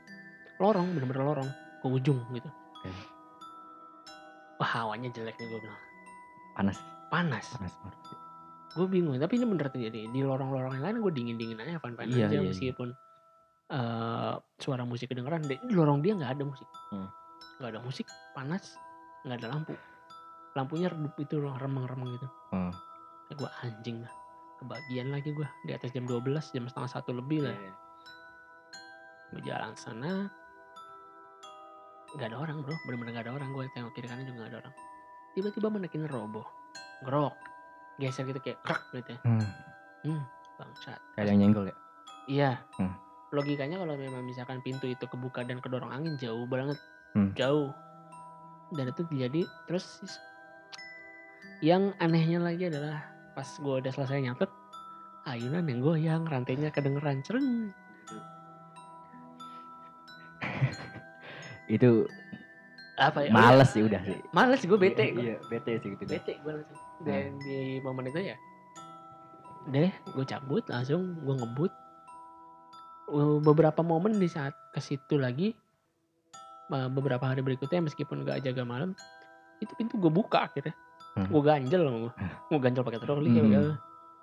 Lorong, 0.57 0.87
bener-bener 0.95 1.23
lorong. 1.23 1.49
Ke 1.83 1.85
ujung 1.85 2.17
gitu. 2.33 2.49
Oke. 2.49 2.89
Wah 4.57 4.71
hawanya 4.81 5.13
jelek 5.13 5.37
nih 5.37 5.47
gue 5.47 5.59
bilang. 5.61 5.81
panas, 6.57 6.77
Panas. 7.13 7.45
panas. 7.53 7.73
Gue 8.73 8.87
bingung. 8.89 9.13
Tapi 9.17 9.37
ini 9.37 9.45
bener 9.45 9.69
terjadi. 9.69 10.09
Di 10.09 10.19
lorong-lorong 10.25 10.81
yang 10.81 10.85
lain 10.87 10.97
gue 11.05 11.11
dingin-dingin 11.13 11.61
aja. 11.61 11.77
Fun-fun 11.77 12.09
Iya, 12.09 12.25
aja 12.25 12.33
iya, 12.33 12.41
iya. 12.41 12.49
meskipun 12.49 12.89
eh, 13.69 14.33
suara 14.57 14.81
musik 14.81 15.13
kedengeran. 15.13 15.45
Di 15.45 15.59
lorong 15.69 16.01
dia 16.01 16.17
nggak 16.17 16.31
ada 16.39 16.43
musik. 16.47 16.65
Hmm. 16.89 17.05
Nggak 17.61 17.69
ada 17.77 17.81
musik. 17.83 18.05
Panas. 18.33 18.73
nggak 19.25 19.43
ada 19.43 19.47
lampu. 19.51 19.75
Lampunya 20.57 20.89
redup 20.89 21.13
itu 21.21 21.37
loh, 21.37 21.53
remang-remang 21.53 22.17
gitu. 22.17 22.27
Hmm. 22.49 22.73
Ya 23.29 23.33
gue 23.37 23.49
anjing 23.61 24.01
lah. 24.01 24.13
Kebagian 24.57 25.13
lagi 25.13 25.29
gue 25.37 25.45
di 25.69 25.71
atas 25.77 25.93
jam 25.93 26.09
12, 26.09 26.25
jam 26.49 26.65
setengah 26.65 26.89
satu 26.89 27.13
lebih 27.13 27.45
lah. 27.45 27.53
Iya. 27.53 27.73
Gue 29.37 29.41
jalan 29.45 29.77
sana. 29.77 30.25
Gak 32.17 32.33
ada 32.33 32.41
orang 32.41 32.65
bro, 32.65 32.73
bener-bener 32.89 33.21
gak 33.21 33.29
ada 33.29 33.37
orang. 33.37 33.53
Gue 33.53 33.69
tengok 33.77 33.93
kiri 33.93 34.09
kanan 34.09 34.25
juga 34.25 34.49
gak 34.49 34.51
ada 34.57 34.59
orang. 34.65 34.73
Tiba-tiba 35.37 35.67
menekin 35.69 36.09
roboh. 36.09 36.49
Ngerok. 37.05 37.37
Geser 38.01 38.25
gitu 38.25 38.41
kayak 38.41 38.57
krak 38.65 38.81
gitu 38.97 39.13
ya. 39.13 39.19
Hmm, 40.05 40.21
Bangsat. 40.57 40.97
kayak 41.13 41.29
yang 41.29 41.37
nyenggol 41.37 41.69
ya? 41.69 41.75
Iya. 42.25 42.51
Hmm. 42.81 42.97
Logikanya 43.29 43.77
kalau 43.77 43.93
memang 43.93 44.25
misalkan 44.25 44.63
pintu 44.65 44.89
itu 44.89 45.05
kebuka 45.05 45.45
dan 45.45 45.61
kedorong 45.61 45.93
angin 45.93 46.17
jauh 46.17 46.49
banget. 46.49 46.81
Hmm. 47.13 47.29
Jauh. 47.37 47.69
Dan 48.73 48.89
itu 48.89 49.05
terjadi 49.05 49.45
terus 49.69 50.01
yang 51.61 51.93
anehnya 51.97 52.37
lagi 52.41 52.69
adalah 52.69 53.01
pas 53.33 53.47
gue 53.57 53.75
udah 53.81 53.91
selesai 53.93 54.21
nyatet 54.21 54.49
ayunan 55.27 55.65
yang 55.67 55.79
goyang 55.83 56.23
rantainya 56.25 56.71
kedengeran 56.71 57.21
cereng. 57.25 57.73
Itu 61.75 62.07
apa 62.97 63.29
ya? 63.29 63.29
males 63.29 63.69
sih 63.77 63.85
udah 63.85 64.01
sih. 64.01 64.17
males 64.33 64.65
gue 64.65 64.73
bete 64.73 65.13
gue 65.13 65.21
Iya, 65.21 65.37
bete 65.53 65.77
sih 65.85 65.93
gitu. 65.93 66.01
Bete 66.09 66.33
gue 66.41 66.49
langsung. 66.49 66.79
Dan 67.05 67.37
di 67.45 67.77
momen 67.85 68.09
itu 68.09 68.33
ya 68.33 68.37
deh 69.69 69.93
gue 69.93 70.25
cabut 70.25 70.65
langsung 70.65 71.13
gue 71.21 71.35
ngebut. 71.37 71.69
Beberapa 73.45 73.85
momen 73.85 74.17
di 74.17 74.25
saat 74.25 74.57
ke 74.73 74.81
situ 74.81 75.21
lagi 75.21 75.53
uh, 76.73 76.89
beberapa 76.91 77.23
hari 77.23 77.45
berikutnya 77.45 77.85
meskipun 77.85 78.27
gak 78.27 78.43
jaga 78.43 78.63
malam 78.67 78.91
itu 79.63 79.71
pintu 79.79 79.97
gue 79.97 80.11
buka 80.11 80.49
akhirnya 80.49 80.75
Hmm. 81.17 81.27
gue 81.27 81.41
ganjel 81.41 81.81
sama 81.81 81.97
gue 81.99 82.13
gue 82.47 82.59
ganjel 82.59 82.83
pakai 82.83 82.99
troli 82.99 83.27
Hmm. 83.27 83.35
kayak 83.35 83.61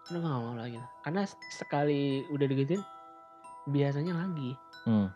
udah 0.04 0.20
gak 0.20 0.36
mau 0.36 0.54
lagi 0.54 0.76
karena 1.00 1.22
sekali 1.50 2.02
udah 2.28 2.46
digituin 2.46 2.82
biasanya 3.66 4.14
lagi 4.14 4.54
Hmm. 4.84 5.08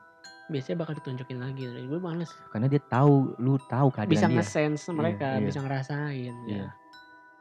biasanya 0.49 0.77
bakal 0.79 0.95
ditunjukin 0.95 1.39
lagi 1.39 1.63
dan 1.63 1.85
gue 1.85 2.01
males 2.01 2.33
Karena 2.49 2.67
dia 2.67 2.81
tahu, 2.83 3.37
lu 3.37 3.61
tahu 3.63 3.89
kehadiran 3.91 4.11
bisa 4.11 4.27
dia. 4.27 4.35
nge-sense 4.35 4.85
mereka 4.91 5.27
iya. 5.35 5.45
bisa 5.45 5.59
ngerasain 5.61 6.35
Iya. 6.45 6.57
ya 6.59 6.69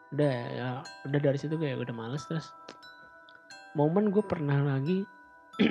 udah 0.08 0.36
ya 0.50 0.68
udah 1.04 1.20
dari 1.22 1.36
situ 1.36 1.56
kayak 1.56 1.82
udah 1.82 1.92
males 1.94 2.24
terus 2.24 2.52
momen 3.74 4.08
gue 4.08 4.22
pernah 4.22 4.60
lagi 4.60 5.04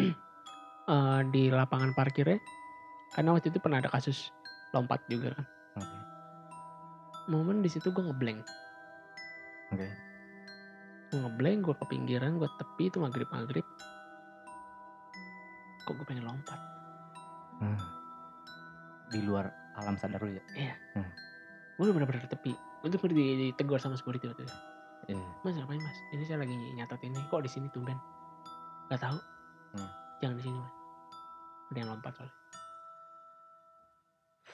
eh, 0.87 1.21
di 1.27 1.49
lapangan 1.49 1.93
parkirnya 1.93 2.41
karena 3.13 3.31
waktu 3.31 3.49
itu 3.49 3.59
pernah 3.59 3.79
ada 3.79 3.89
kasus 3.89 4.33
lompat 4.73 5.01
juga 5.07 5.33
kan 5.33 5.45
Oke. 5.77 5.97
Momen 7.27 7.61
di 7.61 7.69
situ 7.69 7.91
gue 7.91 8.03
ngeblank 8.03 8.41
Oke. 9.73 9.89
gue 11.11 11.19
ngeblank 11.19 11.59
gue 11.63 11.75
ke 11.75 11.85
pinggiran 11.87 12.39
gue 12.39 12.49
tepi 12.57 12.85
itu 12.87 12.99
maghrib 12.99 13.27
maghrib 13.29 13.67
kok 15.83 15.95
gue 15.95 16.07
pengen 16.07 16.27
lompat 16.27 16.61
Hmm. 17.57 17.81
Di 19.09 19.25
luar 19.25 19.49
alam 19.81 19.97
sadar 19.97 20.21
lu 20.21 20.29
ya. 20.29 20.45
gue 21.73 21.83
udah 21.83 21.95
bener-bener 21.95 22.29
tepi 22.29 22.53
gue 22.53 22.89
tuh 22.91 23.01
di- 23.09 23.49
ditegur 23.49 23.81
sama 23.81 23.97
security 23.97 24.29
waktu 24.29 24.45
itu 24.45 24.57
Iya. 25.07 25.23
Mas 25.47 25.55
ngapain 25.55 25.79
mas? 25.79 25.99
Ini 26.11 26.25
saya 26.27 26.43
lagi 26.43 26.51
nyatet 26.51 26.99
ini. 27.01 27.21
Kok 27.31 27.39
di 27.39 27.47
sini 27.47 27.71
tumben? 27.71 27.95
Gak 28.91 28.99
tahu. 28.99 29.15
Hmm. 29.79 29.91
Jangan 30.19 30.35
di 30.35 30.43
sini 30.43 30.59
mas. 30.59 30.75
Ada 31.71 31.79
yang 31.79 31.91
lompat 31.95 32.13
soalnya. 32.19 32.35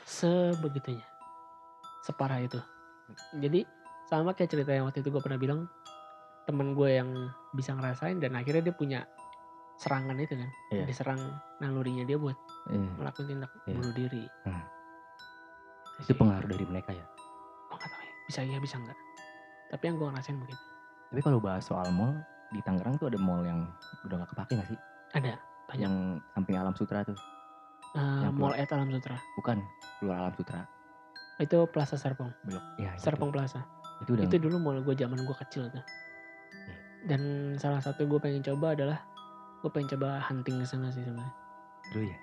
Sebegitunya. 0.05 1.07
Separah 2.03 2.43
itu. 2.43 2.59
Jadi 3.39 3.63
sama 4.07 4.35
kayak 4.35 4.51
cerita 4.51 4.75
yang 4.75 4.85
waktu 4.85 5.01
itu 5.01 5.09
gue 5.09 5.23
pernah 5.23 5.39
bilang 5.39 5.71
temen 6.45 6.75
gue 6.75 6.91
yang 6.91 7.09
bisa 7.55 7.73
ngerasain 7.73 8.19
dan 8.19 8.35
akhirnya 8.35 8.67
dia 8.67 8.75
punya 8.75 9.01
serangan 9.79 10.19
itu 10.19 10.35
kan. 10.35 10.51
Iya. 10.71 10.85
Diserang 10.85 11.21
nalurinya 11.59 12.03
dia 12.03 12.19
buat 12.19 12.35
Iya. 12.69 12.91
melakukan 12.99 13.27
tindak 13.27 13.51
Iya. 13.65 13.75
bunuh 13.79 13.95
diri. 13.95 14.25
Hmm. 14.45 14.65
Itu 15.99 16.13
pengaruh 16.19 16.49
dari 16.51 16.65
mereka 16.67 16.91
ya. 16.91 17.07
Gue 17.71 17.79
gak 17.79 17.89
tahu 17.89 18.03
ya. 18.03 18.13
Bisa 18.27 18.41
iya 18.43 18.59
bisa 18.59 18.77
enggak. 18.79 18.99
Tapi 19.71 19.83
yang 19.87 19.97
gue 19.97 20.09
ngerasain 20.11 20.39
begitu. 20.39 20.63
Tapi 21.09 21.21
kalau 21.23 21.39
bahas 21.39 21.63
soal 21.63 21.87
mall 21.95 22.19
di 22.51 22.61
Tangerang 22.61 22.99
tuh 22.99 23.09
ada 23.09 23.17
mall 23.17 23.41
yang 23.47 23.65
udah 24.05 24.27
gak 24.27 24.31
kepake 24.35 24.53
gak 24.59 24.69
sih? 24.69 24.79
Ada. 25.15 25.39
Banyak. 25.71 25.81
Yang 25.81 25.95
samping 26.35 26.57
Alam 26.59 26.75
Sutra 26.75 27.01
tuh. 27.07 27.17
Yang 27.95 28.35
Mall 28.35 28.57
at 28.57 28.73
Alam 28.73 28.89
Sutra. 28.89 29.17
Bukan 29.37 29.59
keluar 30.01 30.17
Alam 30.25 30.35
Sutra. 30.35 30.65
Itu 31.37 31.65
Plaza 31.67 31.95
Serpong. 31.95 32.29
Belok. 32.43 32.65
Ya, 32.77 32.93
itu. 32.93 33.03
Serpong 33.03 33.31
Plaza. 33.31 33.63
Itu 34.01 34.13
udah 34.13 34.25
itu 34.25 34.37
dulu 34.37 34.57
mall 34.59 34.79
gue 34.81 34.93
zaman 34.93 35.23
gue 35.23 35.37
kecil 35.39 35.69
tuh 35.69 35.79
Iya. 36.53 36.77
dan 37.07 37.21
salah 37.57 37.79
satu 37.79 38.05
gue 38.05 38.19
pengen 38.19 38.43
coba 38.43 38.75
adalah 38.75 38.99
gue 39.59 39.71
pengen 39.71 39.95
coba 39.95 40.21
hunting 40.21 40.59
ke 40.59 40.67
sana 40.67 40.91
sih 40.91 41.01
sebenarnya 41.01 41.33
dulu 41.89 42.05
ya. 42.05 42.19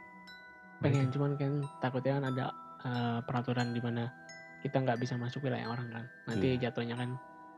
pengen 0.80 1.08
cuman 1.10 1.32
kan 1.34 1.52
takutnya 1.80 2.20
kan 2.20 2.26
ada 2.30 2.46
eh, 2.84 3.20
peraturan 3.24 3.72
di 3.72 3.80
mana 3.80 4.12
kita 4.60 4.76
nggak 4.78 5.00
bisa 5.00 5.16
masuk 5.16 5.42
wilayah 5.42 5.68
orang 5.68 5.88
kan 5.90 6.06
nanti 6.26 6.56
jatuhnya 6.56 6.94
kan 6.94 7.16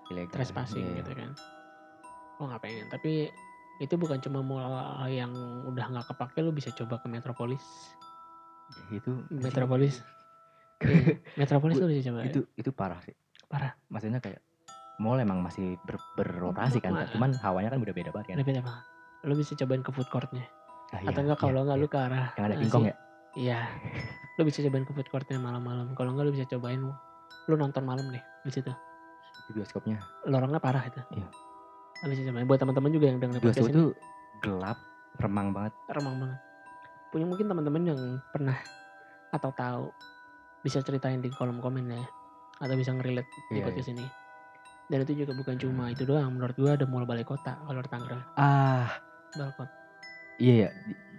Ilegal. 0.08 0.32
trespassing 0.32 0.86
Iya. 0.86 1.02
gitu 1.02 1.12
kan 1.14 1.30
gue 2.38 2.46
nggak 2.46 2.62
pengen 2.62 2.86
tapi 2.88 3.12
itu 3.78 3.94
bukan 3.98 4.22
cuma 4.22 4.40
mall 4.40 4.66
yang 5.06 5.34
udah 5.66 5.86
nggak 5.90 6.08
kepake 6.08 6.40
lu 6.40 6.54
bisa 6.54 6.70
coba 6.72 6.98
ke 6.98 7.08
Metropolis 7.08 7.66
Itu 8.90 9.26
Metropolis 9.28 10.00
Iya, 10.00 10.21
Metropolis 11.40 11.78
lu 11.78 11.88
bisa 11.88 12.10
coba 12.10 12.20
itu 12.24 12.40
itu 12.54 12.70
parah 12.72 13.00
sih. 13.02 13.14
Parah. 13.46 13.72
Maksudnya 13.88 14.20
kayak 14.20 14.40
mall 14.98 15.18
emang 15.18 15.42
masih 15.42 15.82
ber- 15.82 16.02
beroperasi 16.14 16.78
kan, 16.78 16.94
Ma- 16.94 17.10
cuman 17.10 17.34
hawanya 17.42 17.70
kan 17.70 17.80
udah 17.80 17.90
beda 17.92 18.10
banget 18.12 18.28
kan. 18.30 18.36
udah 18.38 18.48
beda 18.48 18.62
banget 18.62 18.84
lu 19.22 19.34
bisa 19.34 19.54
cobain 19.56 19.82
ke 19.82 19.92
food 19.92 20.10
courtnya 20.10 20.46
Ah, 20.90 20.98
atau 21.00 21.14
iya, 21.14 21.24
enggak 21.24 21.40
kalau 21.40 21.54
iya, 21.54 21.62
enggak 21.64 21.78
iya. 21.78 21.84
lu 21.84 21.88
ke 21.88 22.00
arah 22.00 22.26
yang 22.34 22.46
ada 22.46 22.54
eh, 22.54 22.60
King 22.60 22.70
Kong 22.70 22.84
si- 22.84 22.90
ya? 22.90 22.96
Iya. 23.32 23.60
Lu 24.36 24.42
bisa 24.44 24.60
cobain 24.60 24.84
ke 24.84 24.92
food 24.92 25.08
courtnya 25.08 25.38
malam-malam. 25.38 25.88
Kalau 25.94 26.10
enggak 26.12 26.26
lu 26.26 26.34
bisa 26.34 26.46
cobain 26.48 26.82
lu 27.48 27.56
nonton 27.56 27.84
malam 27.84 28.04
deh 28.08 28.20
di 28.42 28.52
situ. 28.52 28.68
Itu 29.40 29.50
bioskopnya. 29.54 30.04
Lorongnya 30.26 30.60
parah 30.60 30.84
itu. 30.84 31.00
Iya. 31.12 31.28
Lu 32.02 32.08
bisa 32.10 32.22
cobain. 32.26 32.44
Buat 32.44 32.60
teman-teman 32.60 32.92
juga 32.92 33.06
yang 33.08 33.18
dengar 33.18 33.40
Bioskop 33.40 33.56
podcast 33.62 33.70
ini 33.70 33.76
itu 33.78 33.86
gelap, 34.40 34.78
remang 35.16 35.48
banget. 35.52 35.74
remang 35.90 36.16
banget. 36.18 36.40
Punya 37.08 37.26
mungkin 37.26 37.46
teman-teman 37.48 37.82
yang 37.86 38.00
pernah 38.30 38.58
atau 39.30 39.52
tahu 39.54 39.84
bisa 40.62 40.82
ceritain 40.82 41.20
di 41.20 41.30
kolom 41.30 41.58
komen 41.58 41.90
ya 41.90 42.04
atau 42.62 42.78
bisa 42.78 42.94
ngerelate 42.94 43.26
di 43.50 43.58
Iya, 43.58 43.66
podcast 43.68 43.90
ini. 43.90 44.06
Dan 44.86 45.08
itu 45.08 45.24
juga 45.24 45.32
bukan 45.34 45.56
cuma 45.58 45.90
itu 45.90 46.04
doang. 46.04 46.36
Menurut 46.36 46.54
gua 46.54 46.76
ada 46.78 46.86
mall 46.86 47.08
balai 47.08 47.24
kota 47.24 47.58
kalau 47.58 47.82
Tangerang. 47.82 48.22
Ah, 48.36 48.92
Balkon. 49.34 49.66
iya 50.38 50.68
ya. 50.68 50.70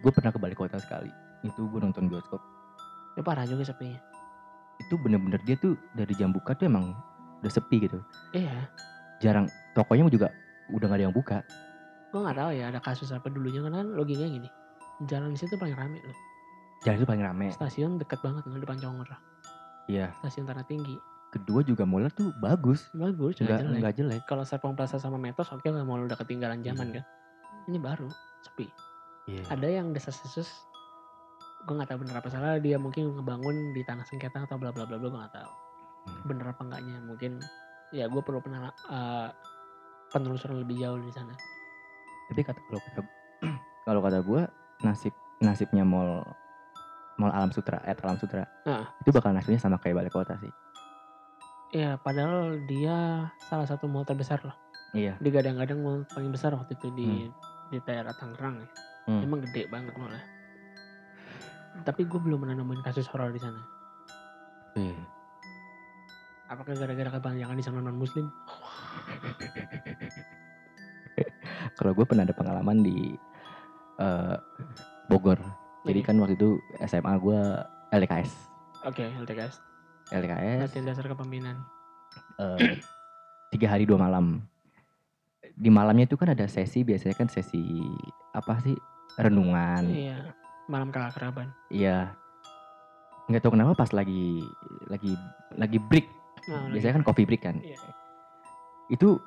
Gue 0.02 0.12
pernah 0.12 0.30
ke 0.30 0.38
balik 0.38 0.58
kota 0.60 0.76
sekali. 0.76 1.08
Itu 1.42 1.66
gue 1.66 1.80
nonton 1.80 2.06
bioskop. 2.06 2.38
Ya 3.16 3.22
parah 3.24 3.48
juga 3.48 3.64
sepinya. 3.64 3.98
Itu 4.78 4.98
bener-bener 5.00 5.40
dia 5.42 5.56
tuh 5.56 5.74
dari 5.94 6.12
jam 6.14 6.30
buka 6.30 6.52
tuh 6.52 6.68
emang 6.68 6.92
udah 7.40 7.50
sepi 7.50 7.86
gitu. 7.88 7.98
Iya. 8.36 8.68
Jarang 9.24 9.46
tokonya 9.72 10.06
juga 10.10 10.28
udah 10.70 10.86
gak 10.86 10.98
ada 11.00 11.04
yang 11.08 11.16
buka. 11.16 11.38
Gua 12.12 12.28
nggak 12.28 12.38
tahu 12.38 12.50
ya 12.52 12.64
ada 12.68 12.80
kasus 12.84 13.08
apa 13.08 13.32
dulunya 13.32 13.64
kan 13.64 13.88
logikanya 13.96 14.30
gini. 14.36 14.48
Jalan 15.08 15.32
di 15.32 15.40
situ 15.40 15.56
paling 15.56 15.74
rame 15.74 15.96
loh. 16.04 16.18
Jalan 16.84 17.00
itu 17.00 17.06
paling 17.08 17.24
rame. 17.24 17.46
Stasiun 17.56 17.96
deket 17.96 18.20
banget 18.20 18.44
loh 18.44 18.58
depan 18.60 18.76
Congor. 18.76 19.08
Iya. 19.86 20.12
Stasiun 20.18 20.44
Tanah 20.44 20.62
Tinggi. 20.62 20.96
Kedua 21.28 21.60
juga 21.60 21.82
mallnya 21.82 22.12
tuh 22.12 22.28
bagus. 22.36 22.92
Bagus, 22.92 23.36
Nggak 23.36 23.60
jelek. 23.62 23.80
nggak 23.80 23.94
jelek. 23.96 24.22
Kalau 24.24 24.44
Serpong 24.44 24.72
Plaza 24.72 24.96
sama 24.96 25.16
Metos 25.16 25.48
oke 25.48 25.64
lah 25.64 25.80
mau 25.80 25.96
udah 25.96 26.14
ketinggalan 26.14 26.60
zaman 26.60 26.92
Iya. 26.92 26.94
kan. 27.00 27.04
Ini 27.64 27.78
baru, 27.78 28.08
sepi. 28.42 28.66
Iya. 29.24 29.42
Ada 29.48 29.68
yang 29.72 29.90
desas-desus 29.90 30.50
gue 31.62 31.72
nggak 31.72 31.94
tahu 31.94 32.02
bener 32.02 32.18
apa 32.18 32.26
salah 32.26 32.58
dia 32.58 32.74
mungkin 32.74 33.14
ngebangun 33.14 33.70
di 33.70 33.80
tanah 33.80 34.02
sengketa 34.02 34.42
atau 34.42 34.58
bla 34.58 34.74
bla 34.74 34.82
bla 34.82 34.98
bla 34.98 35.08
gue 35.08 35.14
nggak 35.14 35.30
tahu 35.32 35.52
Hmm. 36.02 36.18
bener 36.26 36.50
apa 36.50 36.66
enggaknya 36.66 36.98
mungkin 36.98 37.38
ya 37.94 38.10
gue 38.10 38.18
perlu 38.18 38.42
pernah 38.42 38.66
eh, 38.90 39.30
penelusuran 40.10 40.58
lebih 40.58 40.74
jauh 40.76 40.98
di 40.98 41.14
sana 41.14 41.30
Tapi 42.26 42.42
kata 42.42 42.58
kalau 42.58 42.82
kata 42.82 43.00
kalau 43.86 44.00
kata 44.02 44.18
gue 44.20 44.42
nasib 44.82 45.14
nasibnya 45.38 45.86
mall 45.86 46.26
mall 47.16 47.30
Alam 47.30 47.50
Sutra, 47.50 47.80
eh 47.82 47.92
Alam 47.94 48.16
Sutra. 48.16 48.44
Nah. 48.64 48.88
Itu 49.00 49.10
bakal 49.10 49.32
nasibnya 49.32 49.58
sama 49.58 49.76
kayak 49.76 49.98
balik 49.98 50.12
kota 50.12 50.36
sih. 50.38 50.52
ya 51.72 51.96
padahal 51.96 52.60
dia 52.68 52.92
salah 53.48 53.64
satu 53.64 53.88
mall 53.88 54.04
terbesar 54.04 54.36
loh 54.44 54.52
Iya. 54.92 55.16
digadang-gadang 55.16 55.80
mall 55.80 56.04
paling 56.04 56.28
besar 56.28 56.52
waktu 56.52 56.76
itu 56.76 56.92
di 56.92 57.32
di 57.68 57.80
daerah 57.80 58.12
Tangerang 58.12 58.60
ya 58.60 58.68
Hmm. 59.08 59.24
emang 59.24 59.40
gede 59.40 59.72
banget 59.72 59.96
malah 59.96 60.20
tapi 61.80 62.04
gue 62.04 62.20
belum 62.20 62.44
pernah 62.44 62.60
nemuin 62.60 62.84
kasus 62.84 63.08
horor 63.08 63.32
di 63.32 63.40
sana 63.40 63.56
Iya. 64.76 65.00
apakah 66.46 66.76
gara-gara 66.76 67.08
kebanyakan 67.10 67.56
di 67.56 67.64
sana 67.64 67.80
non 67.80 67.96
muslim 67.96 68.28
Kalau 71.72 71.92
gue 71.92 72.04
pernah 72.04 72.22
ada 72.22 72.34
pengalaman 72.34 72.84
di 72.84 73.16
eh, 73.96 74.36
Bogor. 75.08 75.40
Jadi 75.82 75.98
Oke. 75.98 76.06
kan 76.06 76.16
waktu 76.16 76.34
itu 76.34 76.50
SMA 76.82 77.14
gue 77.18 77.40
LKS. 77.92 78.32
oke 78.82 78.98
LTKS 78.98 79.62
LKS 80.10 80.58
latihan 80.60 80.84
dasar 80.84 81.06
kepemimpinan 81.06 81.54
eh, 82.36 82.82
tiga 83.48 83.66
hari 83.68 83.86
dua 83.86 83.94
malam. 83.96 84.42
Di 85.52 85.68
malamnya 85.68 86.04
itu 86.04 86.16
kan 86.16 86.30
ada 86.30 86.46
sesi 86.46 86.82
biasanya 86.82 87.14
kan 87.14 87.26
sesi 87.26 87.62
apa 88.32 88.58
sih 88.60 88.74
renungan. 89.16 89.86
iya 89.86 90.18
malam 90.66 90.88
keakraban 90.88 91.50
Iya. 91.68 92.10
Nggak 93.28 93.40
tahu 93.40 93.54
kenapa 93.54 93.72
pas 93.76 93.90
lagi 93.92 94.42
lagi 94.88 95.14
lagi 95.54 95.78
break. 95.78 96.06
Nah, 96.48 96.66
Biasanya 96.70 96.98
kan 96.98 97.04
coffee 97.04 97.22
break 97.22 97.42
kan. 97.42 97.62
Iya. 97.62 97.78
Itu 98.88 99.22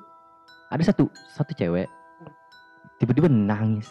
ada 0.68 0.82
satu 0.82 1.08
satu 1.32 1.52
cewek 1.52 1.88
tiba-tiba 2.98 3.26
nangis. 3.26 3.88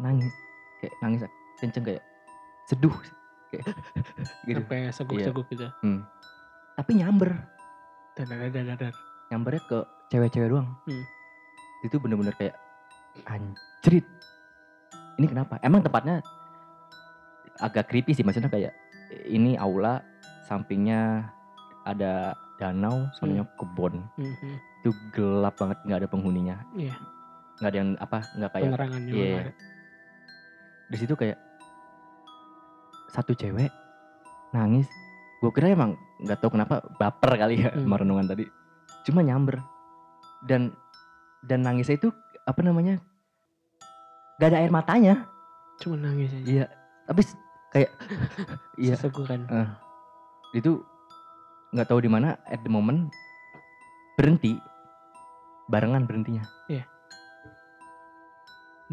Nangis 0.00 0.32
kayak 0.80 0.94
nangis 1.00 1.20
kenceng 1.56 1.84
kayak 1.84 2.02
seduh 2.66 2.94
kayak 3.50 3.64
gitu. 4.48 4.58
sampai 4.60 4.78
seguk-seguk 4.90 5.46
gitu 5.48 5.66
Hmm. 5.80 6.02
Tapi 6.74 6.90
nyamber, 6.98 7.30
dan 8.18 8.26
dadar 8.26 8.50
dadar. 8.66 8.94
nyambernya 9.30 9.62
ke 9.64 9.78
cewek-cewek 10.08 10.50
doang. 10.50 10.74
Hmm. 10.84 11.04
Itu 11.82 11.98
bener-bener 11.98 12.34
kayak 12.34 12.58
anjrit. 13.24 14.02
Ini 15.14 15.26
kenapa? 15.28 15.62
Emang 15.62 15.78
tempatnya 15.80 16.18
agak 17.62 17.86
creepy 17.86 18.10
sih 18.12 18.26
maksudnya 18.26 18.50
kayak 18.50 18.74
ini 19.24 19.54
aula 19.54 20.02
sampingnya 20.42 21.30
ada 21.86 22.34
danau 22.58 23.06
soalnya 23.14 23.46
kebun 23.54 24.02
Mhm. 24.18 24.54
itu 24.82 24.90
gelap 25.12 25.54
banget 25.54 25.78
nggak 25.86 26.00
ada 26.02 26.10
penghuninya 26.10 26.56
Iya. 26.74 26.94
nggak 27.56 27.70
ada 27.70 27.78
yang 27.78 27.90
apa 27.96 28.18
nggak 28.34 28.50
kayak 28.50 28.68
iya. 29.06 29.38
ada. 29.38 29.52
di 30.84 30.96
situ 30.98 31.14
kayak 31.14 31.38
satu 33.14 33.30
cewek 33.32 33.70
nangis. 34.50 34.90
Gue 35.38 35.54
kira 35.54 35.70
emang 35.70 35.94
nggak 36.18 36.42
tahu 36.42 36.58
kenapa 36.58 36.82
baper 36.98 37.38
kali 37.38 37.62
ya 37.62 37.70
Hmm. 37.70 37.86
sama 37.86 38.02
renungan 38.02 38.26
tadi. 38.26 38.44
Cuma 39.06 39.22
nyamber. 39.22 39.62
Dan 40.42 40.74
dan 41.46 41.62
nangisnya 41.62 41.96
itu 41.96 42.08
apa 42.44 42.60
namanya 42.60 42.98
gak 44.36 44.50
ada 44.50 44.58
air 44.60 44.72
matanya. 44.74 45.30
Cuma 45.78 45.94
nangis 45.96 46.34
aja. 46.34 46.44
Iya 46.44 46.66
tapi 47.06 47.20
kayak 47.70 47.90
iya. 48.82 48.94
Sesegukan. 48.98 49.46
itu 50.54 50.82
nggak 51.74 51.90
tahu 51.90 51.98
di 51.98 52.10
mana 52.10 52.34
at 52.46 52.58
the 52.62 52.70
moment 52.70 53.10
berhenti. 54.18 54.58
Barengan 55.66 56.04
berhentinya. 56.04 56.44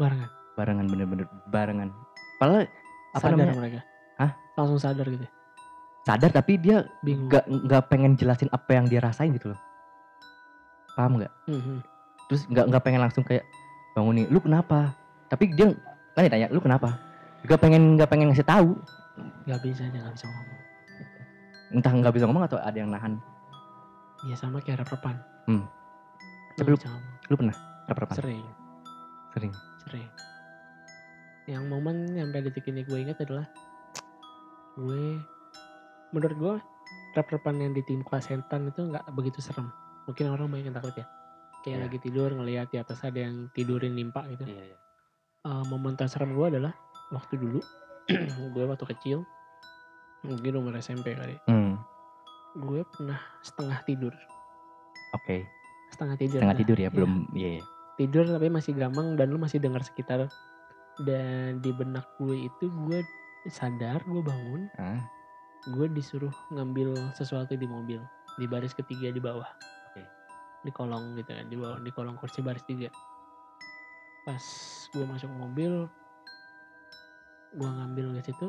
Barengan. 0.00 0.30
Barengan 0.56 0.86
bener-bener 0.88 1.26
barengan. 1.48 1.90
Padahal 2.40 2.64
apa 3.12 3.20
sadar 3.22 3.36
namanya 3.38 3.60
mereka? 3.60 3.80
Langsung 4.52 4.78
sadar 4.78 5.06
gitu 5.06 5.26
sadar 6.02 6.30
tapi 6.30 6.58
dia 6.58 6.82
bingung. 7.00 7.30
nggak 7.30 7.44
nggak 7.46 7.82
pengen 7.86 8.12
jelasin 8.18 8.50
apa 8.50 8.70
yang 8.74 8.90
dia 8.90 8.98
rasain 8.98 9.30
gitu 9.30 9.54
loh. 9.54 9.60
Paham 10.92 11.16
nggak? 11.16 11.32
Mhm. 11.46 11.78
terus 12.26 12.42
nggak 12.48 12.64
nggak 12.68 12.82
pengen 12.82 13.00
langsung 13.00 13.22
kayak 13.22 13.44
bangunin 13.92 14.26
lu 14.26 14.40
kenapa? 14.40 14.90
Tapi 15.28 15.52
dia 15.52 15.70
kan 16.12 16.26
ditanya 16.26 16.48
lu 16.50 16.58
kenapa? 16.58 16.96
Nggak 17.46 17.60
pengen 17.60 17.82
nggak 17.94 18.10
pengen 18.10 18.26
ngasih 18.32 18.42
tahu. 18.42 18.74
Nggak 19.46 19.60
bisa 19.62 19.82
dia 19.88 20.00
nggak 20.00 20.14
bisa 20.16 20.26
ngomong. 20.26 20.60
Entah 21.72 21.92
nggak 21.94 22.12
bisa 22.12 22.24
ngomong 22.26 22.44
atau 22.44 22.58
ada 22.58 22.76
yang 22.76 22.90
nahan. 22.90 23.14
Ya 24.26 24.34
sama 24.34 24.58
kayak 24.58 24.82
rep-repan 24.82 25.16
Hmm. 25.46 25.66
Tapi 26.54 26.68
lu- 26.70 26.82
lu 27.26 27.34
pernah 27.34 27.56
rep-repan 27.86 28.14
sering. 28.14 28.44
Sering. 29.34 29.52
Sering. 29.82 30.08
Yang 31.46 31.64
momen 31.66 31.96
sampai 32.10 32.40
detik 32.42 32.66
ini 32.66 32.82
gue 32.82 32.98
ingat 33.00 33.18
adalah 33.20 33.46
gue 34.74 35.20
menurut 36.10 36.36
gue 36.36 36.54
rep-repan 37.12 37.56
yang 37.56 37.72
di 37.72 37.84
tim 37.84 38.00
kelas 38.00 38.28
sentan 38.28 38.68
itu 38.68 38.88
nggak 38.88 39.04
begitu 39.12 39.40
serem. 39.40 39.68
Mungkin 40.08 40.32
orang 40.32 40.48
banyak 40.48 40.72
yang 40.72 40.76
takut 40.76 40.96
ya. 40.96 41.06
Kayak 41.62 41.76
Iya. 41.78 41.84
lagi 41.86 41.98
tidur 42.00 42.28
ngelihat 42.32 42.66
di 42.68 42.78
atas 42.80 43.04
ada 43.04 43.18
yang 43.20 43.46
tidurin 43.52 43.94
nimpa 43.94 44.24
gitu. 44.28 44.44
Iya 44.44 44.72
iya. 44.72 44.78
Eh, 45.42 45.64
momen 45.68 45.94
terserem 45.94 46.32
gue 46.32 46.46
adalah 46.48 46.72
waktu 47.10 47.36
dulu. 47.36 47.60
Gue 48.54 48.66
waktu 48.66 48.82
kecil 48.82 49.22
mungkin 50.22 50.52
umur 50.58 50.74
SMP 50.76 51.14
kali. 51.14 51.38
Hmm. 51.46 51.78
gue 52.52 52.84
pernah 52.84 53.16
setengah 53.40 53.80
tidur. 53.82 54.12
Oke. 55.14 55.46
Setengah 55.88 56.16
tidur. 56.18 56.38
Setengah 56.42 56.52
Nah, 56.52 56.60
tidur 56.60 56.76
ya 56.76 56.82
iya. 56.82 56.90
belum 56.92 57.12
iya 57.32 57.50
iya. 57.56 57.64
tidur 57.94 58.24
tapi 58.26 58.52
masih 58.52 58.76
gampang 58.76 59.16
dan 59.16 59.30
lu 59.30 59.38
masih 59.38 59.56
dengar 59.56 59.80
sekitar. 59.80 60.28
Dan 61.00 61.62
di 61.62 61.72
benak 61.72 62.04
gue 62.20 62.44
itu 62.44 62.68
gue 62.68 63.00
sadar 63.48 64.02
gue 64.04 64.22
bangun. 64.22 64.70
Ah, 64.78 65.02
gue 65.66 65.86
disuruh 65.90 66.32
ngambil 66.50 66.94
sesuatu 67.14 67.54
di 67.54 67.66
mobil 67.66 68.02
di 68.36 68.46
baris 68.46 68.72
ketiga 68.72 69.10
di 69.10 69.18
bawah. 69.18 69.46
Oke. 69.90 70.02
di 70.62 70.70
kolong 70.70 71.18
gitu 71.18 71.34
kan 71.34 71.46
di 71.50 71.58
bawah 71.58 71.78
di 71.78 71.90
kolong 71.90 72.14
kursi 72.14 72.38
baris 72.38 72.62
tiga. 72.62 72.86
Pas 74.22 74.42
gue 74.94 75.04
masuk 75.04 75.30
mobil 75.30 75.86
gue 77.52 77.68
ngambil 77.68 78.16
ke 78.22 78.30
situ 78.32 78.48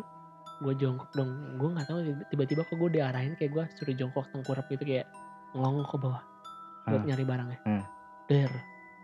gue 0.61 0.73
jongkok 0.77 1.09
dong. 1.13 1.57
Gue 1.57 1.69
nggak 1.73 1.87
tahu 1.89 1.99
tiba-tiba 2.29 2.61
kok 2.63 2.77
gue 2.77 2.89
diarahin 2.93 3.33
kayak 3.35 3.51
gue 3.51 3.63
suruh 3.75 3.95
jongkok 3.97 4.29
tengkurap 4.29 4.69
gitu 4.69 4.85
kayak 4.85 5.09
ngelongok 5.53 5.89
ke 5.89 5.97
bawah 5.99 6.23
buat 6.85 7.01
Ah. 7.01 7.07
nyari 7.07 7.23
barangnya. 7.25 7.59
Hmm. 7.65 7.83
der. 8.29 8.51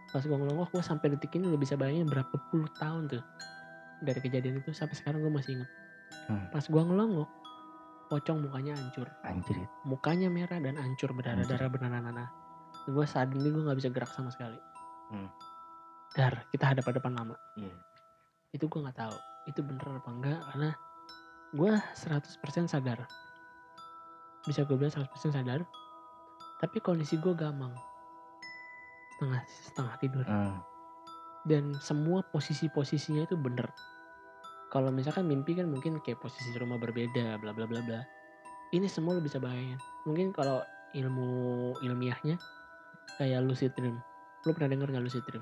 Pas 0.09 0.23
gue 0.25 0.37
ngelongok 0.37 0.69
gue 0.73 0.81
sampai 0.81 1.13
detik 1.13 1.35
ini 1.37 1.49
udah 1.49 1.59
bisa 1.59 1.75
bayangin 1.77 2.07
berapa 2.07 2.33
puluh 2.49 2.69
tahun 2.79 3.09
tuh 3.09 3.21
dari 3.99 4.19
kejadian 4.19 4.63
itu 4.63 4.71
sampai 4.71 4.95
sekarang 4.95 5.21
gue 5.21 5.33
masih 5.33 5.59
inget 5.59 5.69
Hmm. 6.25 6.45
pas 6.49 6.61
gue 6.61 6.81
ngelongok 6.81 7.29
pocong 8.09 8.41
mukanya 8.41 8.73
hancur. 8.73 9.05
Anjir 9.21 9.57
mukanya 9.85 10.29
merah 10.29 10.57
dan 10.57 10.77
hancur 10.77 11.13
berdarah-darah 11.13 11.69
berdarah 11.69 12.29
gue 12.89 13.05
saat 13.05 13.29
ini 13.29 13.49
gue 13.53 13.61
nggak 13.61 13.77
bisa 13.77 13.89
gerak 13.93 14.09
sama 14.09 14.33
sekali. 14.33 14.57
Hmm. 15.09 15.29
dar 16.17 16.41
kita 16.49 16.73
hadap 16.73 16.89
hadapan 16.89 17.13
lama. 17.21 17.35
Iya. 17.53 17.73
Itu 18.49 18.65
gue 18.65 18.81
nggak 18.81 18.97
tahu 18.97 19.15
itu 19.49 19.61
bener 19.61 20.01
apa 20.01 20.09
enggak 20.09 20.39
karena 20.41 20.69
gue 21.53 21.71
100% 21.77 22.65
sadar. 22.65 23.05
Bisa 24.45 24.65
gue 24.65 24.73
bilang 24.73 24.93
100% 24.93 25.33
sadar 25.33 25.61
tapi 26.57 26.77
kondisi 26.81 27.21
gue 27.21 27.33
gamang. 27.37 27.73
Setengah 29.17 29.41
setengah 29.45 29.95
tidur. 30.01 30.25
Ah, 30.25 30.57
dan 31.49 31.73
semua 31.81 32.21
posisi-posisinya 32.29 33.25
itu 33.25 33.33
bener. 33.33 33.65
Kalau 34.69 34.93
misalkan 34.93 35.25
mimpi 35.25 35.57
kan 35.57 35.65
mungkin 35.65 35.97
kayak 35.97 36.21
posisi 36.21 36.53
rumah 36.53 36.77
berbeda 36.77 37.41
bla 37.41 37.51
bla 37.51 37.65
bla 37.65 37.81
bla. 37.81 38.05
Ini 38.69 38.85
semua 38.85 39.17
lo 39.17 39.21
bisa 39.25 39.41
bayangin. 39.41 39.81
Mungkin 40.05 40.29
kalau 40.29 40.61
ilmu 40.93 41.73
ilmiahnya 41.81 42.37
kayak 43.17 43.41
lucid 43.41 43.73
dream. 43.73 43.97
Lu 44.45 44.53
pernah 44.53 44.69
denger 44.69 44.93
nggak 44.93 45.05
lucid 45.09 45.25
dream? 45.25 45.41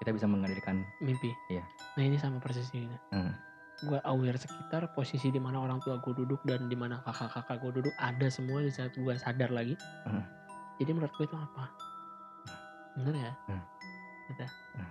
Kita 0.00 0.14
bisa 0.14 0.24
menghadirkan 0.24 0.86
mimpi. 1.04 1.34
Iya. 1.52 1.66
nah 1.98 2.06
ini 2.06 2.14
sama 2.14 2.38
persisnya 2.38 2.86
gitu 2.86 2.98
Hmm. 3.10 3.34
gue 3.82 3.98
aware 4.06 4.38
sekitar 4.38 4.94
posisi 4.94 5.34
di 5.34 5.42
mana 5.42 5.58
orang 5.58 5.82
tua 5.82 5.98
gue 5.98 6.14
duduk 6.14 6.38
dan 6.46 6.70
di 6.70 6.78
mana 6.78 7.02
kakak-kakak 7.02 7.58
gue 7.58 7.82
duduk 7.82 7.94
ada 7.98 8.30
semua 8.30 8.62
di 8.62 8.70
saat 8.70 8.94
gue 8.94 9.14
sadar 9.18 9.50
lagi. 9.50 9.74
Hmm. 10.06 10.22
jadi 10.78 10.94
menurut 10.94 11.10
gue 11.18 11.26
itu 11.26 11.34
apa? 11.34 11.66
Bener 12.94 13.14
ya? 13.18 13.32
Hmm. 13.50 13.62
Gitu 14.28 14.44
Hmm. 14.76 14.90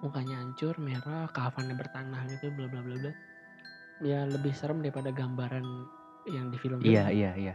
mukanya 0.00 0.40
hancur 0.42 0.74
merah 0.78 1.26
kafannya 1.30 1.74
bertanah 1.74 2.26
gitu 2.26 2.50
bla 2.54 2.66
bla 2.66 2.80
bla 2.82 2.96
bla 2.98 3.12
ya 4.00 4.24
lebih 4.24 4.54
serem 4.54 4.78
daripada 4.78 5.10
gambaran 5.10 5.64
yang 6.28 6.50
di 6.50 6.58
film 6.60 6.78
Iya, 6.82 7.10
iya, 7.10 7.32
iya. 7.34 7.54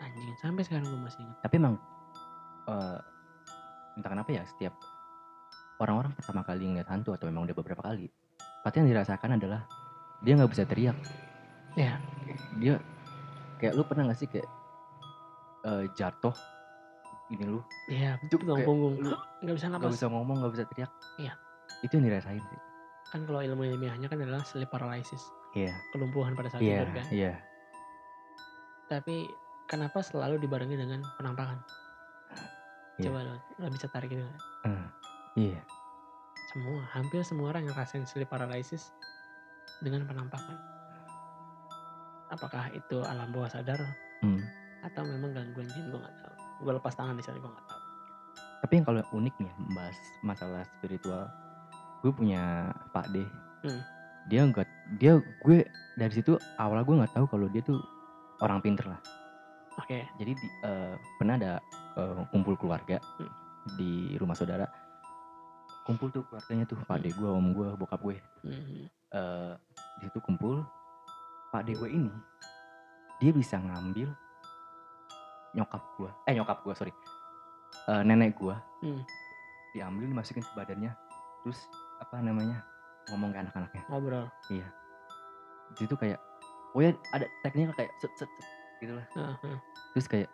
anjing 0.00 0.32
sampai 0.40 0.62
sekarang 0.64 0.86
gue 0.88 1.00
masih 1.00 1.20
ingat 1.20 1.36
Tapi 1.44 1.54
emang 1.60 1.74
eh 2.68 2.98
entah 3.98 4.10
kenapa 4.10 4.30
ya 4.32 4.42
setiap 4.46 4.72
orang-orang 5.76 6.12
pertama 6.16 6.40
kali 6.40 6.64
ngeliat 6.68 6.88
hantu 6.88 7.12
atau 7.12 7.28
memang 7.28 7.48
udah 7.48 7.56
beberapa 7.56 7.80
kali, 7.80 8.06
pasti 8.60 8.84
yang 8.84 8.88
dirasakan 8.92 9.40
adalah 9.40 9.64
dia 10.20 10.36
nggak 10.36 10.52
bisa 10.52 10.64
teriak. 10.68 10.96
Iya. 11.74 11.96
Dia 12.60 12.74
kayak 13.56 13.72
lu 13.76 13.82
pernah 13.84 14.08
gak 14.12 14.20
sih 14.20 14.28
kayak 14.28 14.48
eh, 15.64 15.84
jatuh 15.96 16.32
ini 17.30 17.44
lu 17.46 17.60
iya 17.86 18.18
Cuk, 18.26 18.42
kayak 18.42 18.66
punggung 18.66 18.98
nggak 19.40 19.54
bisa 19.54 19.66
nggak 19.70 19.86
bisa 19.88 20.06
ngomong 20.10 20.36
nggak 20.42 20.52
bisa 20.52 20.64
teriak. 20.66 20.90
Iya. 21.16 21.32
Itu 21.80 21.96
yang 21.96 22.06
dirasain 22.06 22.42
sih. 22.42 22.60
kan 23.10 23.26
kalau 23.26 23.42
ilmu 23.42 23.66
ilmiahnya 23.66 24.06
kan 24.06 24.18
adalah 24.18 24.42
sleep 24.44 24.70
paralysis 24.70 25.18
Iya. 25.50 25.74
kelumpuhan 25.90 26.34
pada 26.34 26.46
saat 26.46 26.62
Iya. 26.62 26.78
tidur 26.78 26.90
kan 26.94 27.06
Iya. 27.10 27.32
tapi 28.86 29.26
kenapa 29.66 29.98
selalu 29.98 30.38
dibarengi 30.38 30.74
dengan 30.74 31.02
penampakan 31.14 31.58
Iya. 32.98 33.10
coba 33.10 33.18
lo, 33.26 33.34
lo 33.56 33.66
bisa 33.66 33.86
tarik 33.88 34.10
itu 34.10 34.22
nggak? 34.22 34.42
Eh, 34.62 34.86
Iya. 35.42 35.60
semua 36.50 36.82
hampir 36.88 37.22
semua 37.22 37.50
orang 37.50 37.66
yang 37.66 37.74
rasain 37.74 38.06
sleep 38.06 38.26
paralysis 38.26 38.90
dengan 39.80 40.06
penampakan 40.06 40.54
apakah 42.28 42.70
itu 42.70 43.02
alam 43.02 43.30
bawah 43.30 43.50
sadar 43.50 43.78
Hmm. 44.22 44.38
atau 44.82 45.02
memang 45.02 45.32
gangguan 45.32 45.66
jin 45.66 45.88
gue 45.88 45.98
nggak 45.98 46.16
tahu 46.16 46.29
gue 46.60 46.72
lepas 46.72 46.92
tangan 46.92 47.16
di 47.16 47.24
sana 47.24 47.38
gue 47.38 47.48
nggak 47.48 47.66
tahu 47.66 47.80
Tapi 48.60 48.72
yang 48.76 48.84
kalau 48.84 49.00
unik 49.16 49.34
nih 49.40 49.52
membahas 49.56 49.96
masalah 50.20 50.62
spiritual, 50.76 51.24
gue 52.04 52.12
punya 52.12 52.68
Pak 52.92 53.08
D. 53.08 53.24
Hmm. 53.64 53.80
Dia 54.28 54.44
nggak, 54.44 54.68
dia 55.00 55.16
gue 55.16 55.58
dari 55.96 56.12
situ 56.12 56.36
awalnya 56.60 56.84
gue 56.84 56.96
nggak 57.00 57.14
tahu 57.16 57.24
kalau 57.26 57.48
dia 57.48 57.64
tuh 57.64 57.80
orang 58.44 58.60
pinter 58.60 58.84
lah. 58.84 59.00
oke 59.80 60.04
Jadi 60.20 60.32
di, 60.36 60.46
eh, 60.64 60.92
pernah 61.16 61.40
ada 61.40 61.52
eh, 61.96 62.20
kumpul 62.28 62.52
keluarga 62.54 63.00
Hmm. 63.16 63.32
di 63.80 64.12
rumah 64.16 64.36
saudara. 64.36 64.68
Kumpul 65.88 66.12
tuh 66.12 66.28
keluarganya 66.28 66.68
tuh 66.68 66.76
Pak 66.84 67.00
D 67.00 67.10
gue, 67.10 67.28
om 67.28 67.56
gue, 67.56 67.68
bokap 67.74 68.00
gue. 68.04 68.20
Mhm. 68.44 68.84
Eh, 69.10 69.52
di 69.98 70.04
situ 70.04 70.20
kumpul. 70.20 70.60
Pak 71.48 71.64
D 71.64 71.74
gue 71.74 71.88
ini 71.88 72.12
dia 73.18 73.32
bisa 73.32 73.56
ngambil 73.56 74.12
nyokap 75.52 75.82
gue, 75.98 76.10
eh 76.26 76.34
nyokap 76.34 76.62
gue 76.62 76.74
sorry, 76.74 76.92
Eh, 77.86 78.02
nenek 78.02 78.34
gue 78.34 78.54
Hmm. 78.82 79.02
diambil 79.72 80.10
dimasukin 80.10 80.42
ke 80.42 80.52
badannya. 80.54 80.90
Terus 81.42 81.58
apa 81.98 82.18
namanya 82.18 82.62
ngomong 83.08 83.30
ke 83.30 83.38
anak-anaknya. 83.40 83.82
Ngobrol. 83.88 84.26
Di 84.50 84.62
situ 85.78 85.94
kayak 85.94 86.18
oh 86.74 86.82
ya 86.82 86.90
ada 87.10 87.26
tekniknya 87.42 87.74
kayak 87.74 87.90
set 87.98 88.10
set, 88.14 88.26
set 88.26 88.46
gitu 88.78 88.94
lah. 88.94 89.06
Heeh. 89.14 89.56
terus 89.90 90.06
kayak 90.06 90.28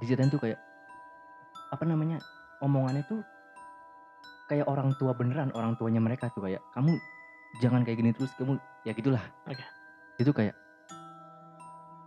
diceritain 0.00 0.28
tuh 0.28 0.40
kayak 0.40 0.56
apa 1.70 1.84
namanya 1.84 2.16
omongannya 2.60 3.04
tuh 3.04 3.20
kayak 4.48 4.64
orang 4.64 4.92
tua 4.96 5.12
beneran 5.12 5.52
orang 5.52 5.76
tuanya 5.76 6.00
mereka 6.00 6.28
tuh. 6.32 6.44
Kayak 6.44 6.60
kamu 6.72 6.96
jangan 7.60 7.84
kayak 7.84 7.98
gini 8.00 8.10
terus 8.12 8.32
kamu 8.36 8.56
ya 8.84 8.92
gitulah. 8.92 9.24
Oke. 9.48 9.64
itu 10.14 10.30
kayak 10.30 10.54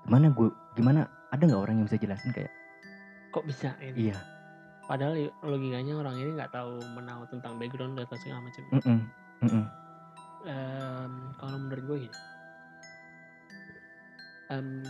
gimana 0.05 0.31
gue 0.31 0.47
gimana 0.73 1.01
ada 1.31 1.43
nggak 1.43 1.61
orang 1.61 1.75
yang 1.81 1.87
bisa 1.87 1.99
jelasin 1.99 2.31
kayak 2.31 2.51
kok 3.31 3.43
bisa 3.43 3.75
ini? 3.83 4.09
Iya. 4.11 4.17
Padahal 4.87 5.29
logikanya 5.43 5.99
orang 5.99 6.15
ini 6.15 6.31
nggak 6.39 6.51
tahu 6.55 6.79
menahu 6.95 7.27
tentang 7.27 7.59
background 7.59 7.99
atau 7.99 8.15
segala 8.15 8.39
macam. 8.47 8.63
Mm 8.71 8.81
-mm, 9.43 9.65
Em, 10.47 11.13
kalau 11.35 11.57
menurut 11.59 11.83
gue 11.83 11.97
gini. 12.07 12.17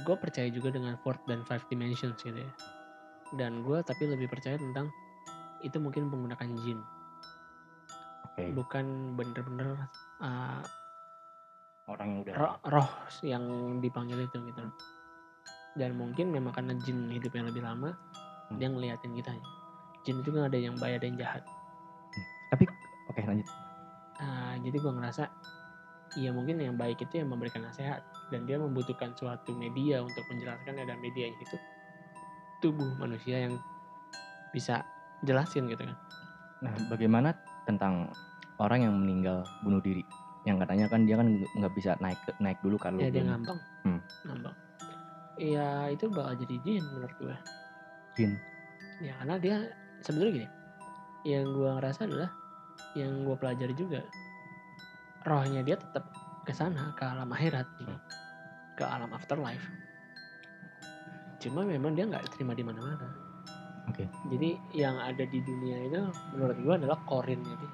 Gue 0.05 0.15
percaya 0.21 0.45
juga 0.53 0.69
dengan 0.69 0.93
fourth 1.01 1.25
dan 1.25 1.41
five 1.49 1.65
dimensions 1.65 2.21
gitu 2.21 2.37
ya. 2.37 2.51
Dan 3.33 3.65
gue 3.65 3.81
tapi 3.81 4.05
lebih 4.05 4.29
percaya 4.29 4.53
tentang 4.61 4.93
itu 5.65 5.81
mungkin 5.81 6.13
menggunakan 6.13 6.53
jin. 6.61 6.79
Oke. 8.29 8.53
Bukan 8.53 9.17
bener-bener 9.17 9.89
uh, 10.21 10.61
orang 11.89 12.07
yang 12.13 12.19
udah 12.21 12.35
roh, 12.37 12.53
roh 12.69 12.89
yang 13.25 13.43
dipanggil 13.81 14.29
itu 14.29 14.37
gitu 14.45 14.61
dan 15.77 15.93
mungkin 15.93 16.33
memang 16.33 16.51
karena 16.51 16.73
jin 16.81 17.07
hidup 17.07 17.31
yang 17.31 17.47
lebih 17.47 17.61
lama 17.61 17.93
Hmm. 18.47 18.57
dia 18.57 18.67
ngeliatin 18.67 19.11
kita 19.11 19.35
jin 20.01 20.23
itu 20.23 20.31
kan 20.31 20.47
ada 20.47 20.55
yang 20.55 20.79
baik 20.79 20.99
ada 20.99 21.05
yang 21.05 21.19
jahat 21.19 21.43
tapi 22.49 22.63
oke 23.07 23.21
lanjut 23.21 23.47
Nah, 24.17 24.57
jadi 24.57 24.73
gue 24.73 24.93
ngerasa 24.97 25.23
ya 26.17 26.33
mungkin 26.33 26.57
yang 26.57 26.73
baik 26.73 26.97
itu 26.97 27.21
yang 27.21 27.29
memberikan 27.29 27.61
nasihat 27.61 28.01
dan 28.33 28.49
dia 28.49 28.57
membutuhkan 28.57 29.13
suatu 29.13 29.53
media 29.53 30.01
untuk 30.01 30.25
menjelaskan 30.25 30.73
ada 30.73 30.97
media 30.97 31.29
itu 31.29 31.57
tubuh 32.57 32.97
manusia 32.97 33.45
yang 33.45 33.53
bisa 34.49 34.81
jelasin 35.21 35.69
gitu 35.69 35.85
kan. 35.85 35.97
Nah, 36.65 36.73
bagaimana 36.89 37.37
tentang 37.69 38.09
orang 38.57 38.89
yang 38.89 38.97
meninggal 38.97 39.45
bunuh 39.61 39.77
diri? 39.77 40.01
Yang 40.41 40.65
katanya 40.65 40.85
kan 40.89 41.05
dia 41.05 41.15
kan 41.21 41.27
nggak- 41.53 41.75
bisa 41.75 41.93
naik 42.01 42.17
naik 42.41 42.57
dulu 42.65 42.81
kalau 42.81 42.97
Ya 42.97 43.13
dia 43.13 43.21
ngambang. 43.21 43.61
Hmm. 43.85 44.01
Ngambang. 44.25 44.55
Iya 45.37 45.93
itu 45.93 46.09
bakal 46.09 46.33
jadi 46.41 46.55
jin 46.65 46.83
menurut 46.93 47.13
gue. 47.21 47.35
jin. 48.17 48.31
Ya 48.99 49.13
karena 49.21 49.35
dia 49.37 49.55
sebenarnya 50.01 50.33
gini. 50.43 50.47
Yang 51.25 51.45
gue 51.53 51.69
ngerasa 51.77 52.01
adalah 52.09 52.31
yang 52.93 53.25
gue 53.25 53.35
pelajari 53.37 53.73
juga 53.73 54.01
rohnya 55.25 55.61
dia 55.61 55.75
tetap 55.75 56.07
ke 56.45 56.53
sana 56.55 56.93
ke 56.95 57.03
alam 57.03 57.27
akhirat 57.29 57.67
gitu. 57.81 57.91
Hmm. 57.91 58.01
ke 58.77 58.85
alam 58.85 59.09
afterlife 59.11 59.65
cuma 61.37 61.65
memang 61.65 61.97
dia 61.97 62.05
nggak 62.05 62.29
diterima 62.29 62.53
di 62.53 62.63
mana-mana 62.63 63.09
Oke. 63.89 64.05
jadi 64.29 64.55
yang 64.73 64.97
ada 65.01 65.25
di 65.25 65.41
dunia 65.41 65.89
itu 65.89 66.01
menurut 66.33 66.57
gue 66.61 66.73
adalah 66.73 66.97
korinnya 67.05 67.53
dia 67.57 67.73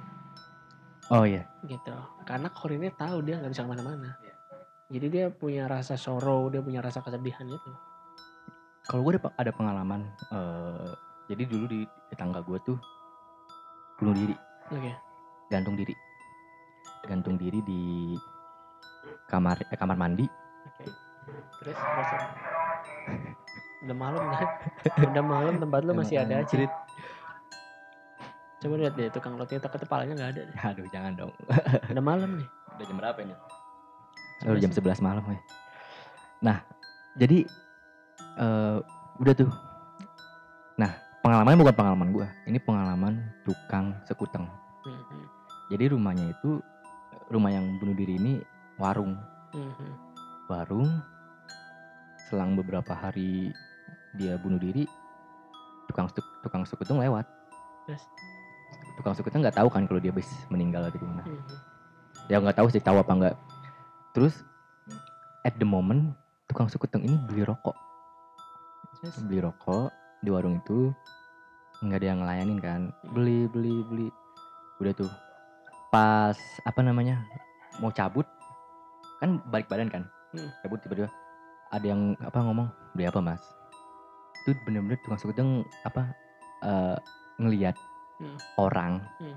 Oh 1.11 1.27
iya. 1.27 1.43
gitu 1.67 1.91
karena 2.23 2.47
korinnya 2.55 2.91
tahu 2.95 3.19
dia 3.27 3.35
nggak 3.37 3.51
bisa 3.51 3.67
ke 3.67 3.75
mana-mana. 3.75 4.15
Jadi 4.91 5.07
dia 5.09 5.25
punya 5.31 5.67
rasa 5.67 5.95
sorrow 5.95 6.47
dia 6.47 6.59
punya 6.59 6.83
rasa 6.83 6.99
kesedihan 6.99 7.47
itu 7.47 7.71
Kalau 8.83 8.99
gue 8.99 9.15
ada, 9.15 9.21
pe- 9.23 9.37
ada 9.39 9.51
pengalaman 9.51 10.01
eh 10.29 10.91
jadi 11.31 11.43
dulu 11.47 11.65
di 11.67 11.79
tetangga 12.11 12.43
gue 12.43 12.59
tuh 12.59 12.77
bunuh 13.95 14.11
diri, 14.11 14.35
oke 14.69 14.91
gantung 15.47 15.77
diri. 15.77 15.95
Gantung 17.03 17.35
diri 17.35 17.59
di 17.61 17.83
kamar 19.27 19.63
eh, 19.63 19.77
kamar 19.77 19.95
mandi. 19.95 20.27
oke 20.67 20.83
terus 21.63 21.77
terus 21.79 22.23
udah 23.83 23.95
malam 23.95 24.23
kan 24.31 24.47
udah 25.11 25.23
malam 25.23 25.55
tempat 25.59 25.79
lu 25.83 25.91
masih 25.95 26.19
ada 26.19 26.39
aja 26.39 26.43
anjrit. 26.43 26.71
coba 28.59 28.75
lihat 28.79 28.95
deh 28.95 29.11
tukang 29.11 29.35
roti 29.35 29.59
tak 29.59 29.75
kepalanya 29.75 30.13
nggak 30.15 30.31
ada 30.35 30.41
deh. 30.47 30.55
Aduh, 30.63 30.87
jangan 30.87 31.11
dong. 31.15 31.31
udah 31.91 32.03
malam 32.03 32.39
nih 32.39 32.47
Udah 32.75 32.85
jam 32.87 32.97
berapa 32.99 33.19
ini? 33.23 33.35
Udah 34.43 34.61
jam 34.61 34.71
sih. 34.71 34.79
11 34.83 34.99
malam 34.99 35.23
ya. 35.25 35.39
Nah, 36.43 36.57
jadi 37.15 37.47
eh 38.37 38.77
udah 39.21 39.33
tuh. 39.37 39.49
Nah, 40.75 40.91
pengalamannya 41.21 41.61
bukan 41.63 41.75
pengalaman 41.75 42.09
gua. 42.11 42.27
Ini 42.43 42.59
pengalaman 42.59 43.23
tukang 43.45 43.95
sekuteng. 44.03 44.49
Mhm, 44.83 45.21
Jadi 45.71 45.83
rumahnya 45.95 46.25
itu 46.33 46.59
rumah 47.31 47.49
yang 47.49 47.79
bunuh 47.79 47.95
diri 47.95 48.19
ini 48.19 48.33
warung. 48.75 49.15
mhm. 49.55 49.89
Warung 50.51 50.89
selang 52.27 52.57
beberapa 52.59 52.91
hari 52.91 53.53
dia 54.17 54.35
bunuh 54.35 54.59
diri 54.59 54.83
tukang 55.87 56.09
tukang 56.43 56.67
sekuteng 56.67 56.99
lewat. 56.99 57.23
Terus? 57.87 58.03
Tukang 58.99 59.13
sekuteng 59.15 59.39
nggak 59.45 59.55
tahu 59.55 59.69
kan 59.71 59.87
kalau 59.87 60.01
dia 60.03 60.11
habis 60.11 60.27
meninggal 60.51 60.83
atau 60.89 60.99
gimana. 60.99 61.23
Mhm. 61.23 61.55
Dia 62.27 62.41
nggak 62.43 62.57
tahu 62.59 62.67
sih 62.73 62.81
tahu 62.83 62.99
apa 62.99 63.13
nggak. 63.13 63.35
Terus 64.13 64.45
at 65.43 65.57
the 65.57 65.65
moment 65.65 66.13
tukang 66.45 66.69
sekuteng 66.69 67.01
ini 67.01 67.17
beli 67.25 67.43
rokok. 67.43 67.75
Terus? 69.01 69.19
beli 69.27 69.43
rokok 69.43 69.91
di 70.23 70.31
warung 70.31 70.63
itu 70.63 70.95
nggak 71.83 71.99
ada 71.99 72.07
yang 72.07 72.19
ngelayanin 72.23 72.59
kan 72.63 72.81
beli 73.11 73.51
beli 73.51 73.83
beli 73.83 74.07
udah 74.79 74.95
tuh 74.95 75.11
pas 75.91 76.37
apa 76.63 76.79
namanya 76.79 77.19
mau 77.83 77.91
cabut 77.91 78.23
kan 79.19 79.43
balik 79.51 79.67
badan 79.67 79.91
kan 79.91 80.03
Hmm. 80.31 80.49
cabut 80.63 80.79
tiba-tiba 80.81 81.11
ada 81.69 81.83
yang 81.85 82.15
apa 82.23 82.39
ngomong 82.39 82.71
beli 82.95 83.05
apa 83.05 83.19
mas 83.19 83.43
itu 84.41 84.55
bener-bener 84.63 84.95
tukang 85.03 85.19
sekudang 85.19 85.49
apa 85.83 86.15
eh, 86.63 86.97
ngelihat 87.37 87.75
Hmm. 88.23 88.39
orang 88.55 89.03
Hmm. 89.19 89.35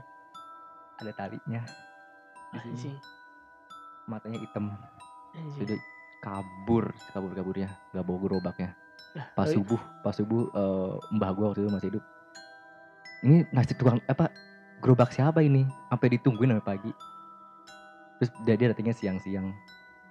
ada 1.02 1.10
talinya 1.12 1.66
di 2.54 2.58
sini 2.62 2.70
Anjing. 2.70 2.96
Matanya 4.06 4.38
hitam 4.40 4.70
sudah 5.58 5.78
kabur 6.22 6.90
kabur 7.12 7.30
kaburnya 7.36 7.68
nggak 7.92 8.04
bawa 8.06 8.18
gerobaknya 8.24 8.70
pas 9.36 9.48
subuh 9.50 9.80
pas 10.00 10.14
subuh 10.16 10.48
eh, 10.48 10.92
mbah 11.16 11.30
gua 11.36 11.52
waktu 11.52 11.64
itu 11.66 11.70
masih 11.72 11.88
hidup 11.92 12.04
ini 13.24 13.44
nasi 13.52 13.72
tukang 13.76 14.00
apa 14.08 14.30
gerobak 14.80 15.12
siapa 15.12 15.40
ini 15.44 15.64
sampai 15.92 16.08
ditungguin 16.16 16.52
sampai 16.56 16.66
pagi 16.76 16.90
terus 18.20 18.30
dia, 18.48 18.54
dia 18.56 18.72
datangnya 18.72 18.96
siang-siang 18.96 19.52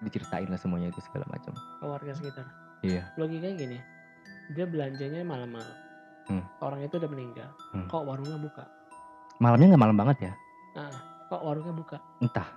diceritain 0.04 0.50
lah 0.52 0.60
semuanya 0.60 0.92
itu 0.94 1.02
segala 1.02 1.26
macam 1.32 1.56
ke 1.56 1.86
warga 1.88 2.12
sekitar. 2.14 2.46
iya 2.84 3.10
Logikanya 3.18 3.56
gini, 3.56 3.78
dia 4.54 4.68
belanjanya 4.68 5.24
malam-malam. 5.26 5.78
Hmm. 6.28 6.44
Orang 6.60 6.84
itu 6.84 7.00
udah 7.00 7.10
meninggal. 7.10 7.50
Hmm. 7.74 7.88
Kok 7.90 8.04
warungnya 8.06 8.38
buka? 8.38 8.68
malamnya 9.40 9.74
nggak 9.74 9.84
malam 9.84 9.98
banget 9.98 10.18
ya 10.32 10.34
Nah, 10.76 10.92
kok 11.28 11.42
warungnya 11.44 11.74
buka? 11.76 11.98
entah 12.24 12.48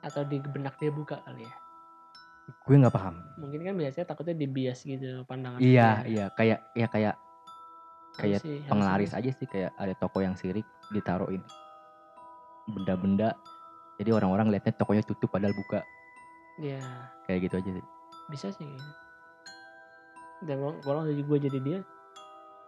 Atau 0.00 0.24
di 0.24 0.40
benak 0.40 0.76
dia 0.76 0.88
buka 0.88 1.20
kali 1.22 1.44
ya? 1.44 1.54
gue 2.50 2.74
nggak 2.74 2.90
paham 2.90 3.14
Mungkin 3.38 3.62
kan 3.62 3.74
biasanya 3.78 4.06
takutnya 4.10 4.34
dibias 4.34 4.82
gitu 4.82 5.22
pandangan. 5.22 5.62
iya 5.62 6.02
dia. 6.02 6.10
iya 6.10 6.24
kayak 6.34 6.58
ya 6.74 6.86
kayak 6.90 7.14
kayak 8.18 8.40
sih, 8.42 8.58
penglaris 8.66 9.14
sih. 9.14 9.18
aja 9.22 9.30
sih 9.30 9.46
kayak 9.46 9.70
ada 9.78 9.94
toko 9.94 10.18
yang 10.18 10.34
sirik 10.34 10.66
ditaruhin 10.90 11.46
benda-benda 12.66 13.38
jadi 13.96 14.10
orang-orang 14.12 14.50
lihatnya 14.50 14.74
tokonya 14.74 15.06
tutup 15.06 15.30
padahal 15.30 15.54
buka 15.54 15.86
Iya, 16.58 16.82
kayak 17.24 17.40
gitu 17.46 17.54
aja 17.56 17.70
sih 17.72 17.86
bisa 18.28 18.48
sih. 18.50 18.66
gitu. 18.66 18.90
Dan 20.44 20.58
kalau- 20.58 20.80
kalau 20.82 21.00
gue 21.06 21.38
jadi 21.38 21.58
dia, 21.60 21.78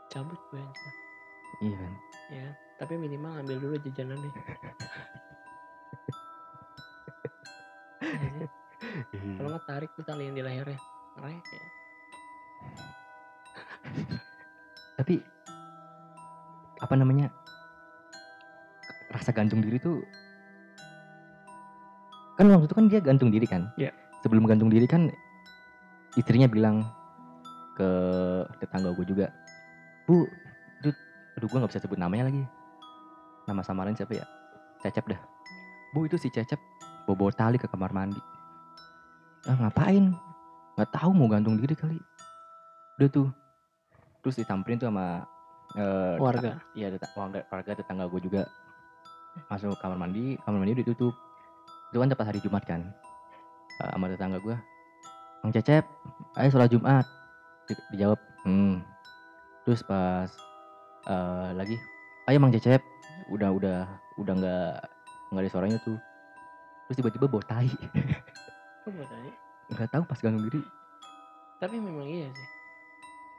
cabut 0.09 0.39
gue 0.49 0.59
anjir. 0.59 0.93
iya 1.61 1.77
kan 1.77 1.93
ya. 2.31 2.47
Tapi 2.79 2.97
minimal 2.97 3.33
ambil 3.39 3.57
dulu 3.59 3.77
jajanan 3.79 4.17
deh. 4.19 4.33
tarik 9.67 9.91
tuh 9.95 10.05
tali 10.05 10.27
yang 10.29 10.37
di 10.37 10.43
lehernya. 10.43 10.81
Ngerek 11.19 11.45
ya. 11.45 11.65
tapi 14.97 15.19
apa 16.79 16.95
namanya 16.95 17.27
rasa 19.11 19.35
gantung 19.35 19.59
diri 19.59 19.77
tuh 19.83 19.99
kan 22.39 22.47
waktu 22.49 22.71
itu 22.71 22.75
kan 22.79 22.87
dia 22.87 23.01
gantung 23.03 23.31
diri 23.35 23.47
kan 23.51 23.67
Iya. 23.75 23.91
sebelum 24.23 24.47
gantung 24.47 24.71
diri 24.71 24.87
kan 24.87 25.11
istrinya 26.15 26.47
bilang 26.47 26.87
ke 27.75 27.89
tetangga 28.63 28.95
gue 28.95 29.07
juga 29.09 29.27
bu 30.07 30.23
itu 30.81 30.91
aduh 31.39 31.49
gue 31.51 31.59
nggak 31.59 31.73
bisa 31.75 31.83
sebut 31.83 31.99
namanya 31.99 32.31
lagi 32.31 32.47
nama 33.51 33.63
samaran 33.67 33.99
siapa 33.99 34.23
ya 34.23 34.27
cecep 34.87 35.03
dah 35.11 35.21
bu 35.93 36.07
itu 36.07 36.15
si 36.15 36.31
cecep 36.31 36.61
bawa 37.11 37.35
tali 37.35 37.59
ke 37.59 37.67
kamar 37.67 37.91
mandi 37.91 38.21
ah 39.49 39.57
ngapain? 39.59 40.15
Nggak 40.79 40.91
tahu 40.95 41.11
mau 41.13 41.29
gantung 41.29 41.59
diri 41.59 41.75
kali. 41.75 41.99
Udah 42.99 43.09
tuh. 43.11 43.29
Terus 44.23 44.39
disamperin 44.39 44.79
tuh 44.79 44.87
sama 44.89 45.27
eh, 45.75 46.15
Warga. 46.21 46.63
iya 46.79 46.93
warga, 47.17 47.43
warga 47.51 47.73
tetangga 47.75 48.07
gue 48.07 48.21
juga. 48.23 48.43
Masuk 49.49 49.75
kamar 49.81 49.99
mandi 49.99 50.37
kamar 50.45 50.63
mandi 50.63 50.85
ditutup. 50.85 51.15
Itu 51.91 51.99
kan 52.01 52.09
tepat 52.09 52.33
hari 52.33 52.41
Jumat 52.41 52.65
kan 52.65 52.81
Eh, 53.81 53.89
sama 53.89 54.05
tetangga 54.09 54.37
gue 54.41 54.57
Mang 55.43 55.51
Cecep 55.51 55.83
ayo 56.39 56.49
sholat 56.53 56.71
Jumat. 56.71 57.05
Di- 57.67 57.85
dijawab 57.97 58.21
hmm. 58.47 58.79
Terus 59.67 59.83
pas 59.83 60.31
eh, 61.09 61.51
lagi 61.57 61.77
ayo 62.31 62.39
Mang 62.39 62.55
Cecep. 62.55 62.81
Udah 63.33 63.51
udah 63.51 63.79
udah 64.21 64.35
nggak 64.39 64.75
nggak 65.33 65.43
ada 65.43 65.51
suaranya 65.51 65.79
tuh. 65.83 65.99
Terus 66.87 66.97
tiba-tiba 67.03 67.27
bawa 67.27 67.43
tai 67.43 67.69
Kok 68.83 68.91
buat 68.93 69.09
tadi? 69.11 69.33
nggak 69.73 69.89
tahu 69.89 70.05
pas 70.05 70.21
gantung 70.21 70.45
diri 70.45 70.61
Tapi 71.57 71.81
memang 71.81 72.05
iya 72.05 72.29
sih. 72.29 72.49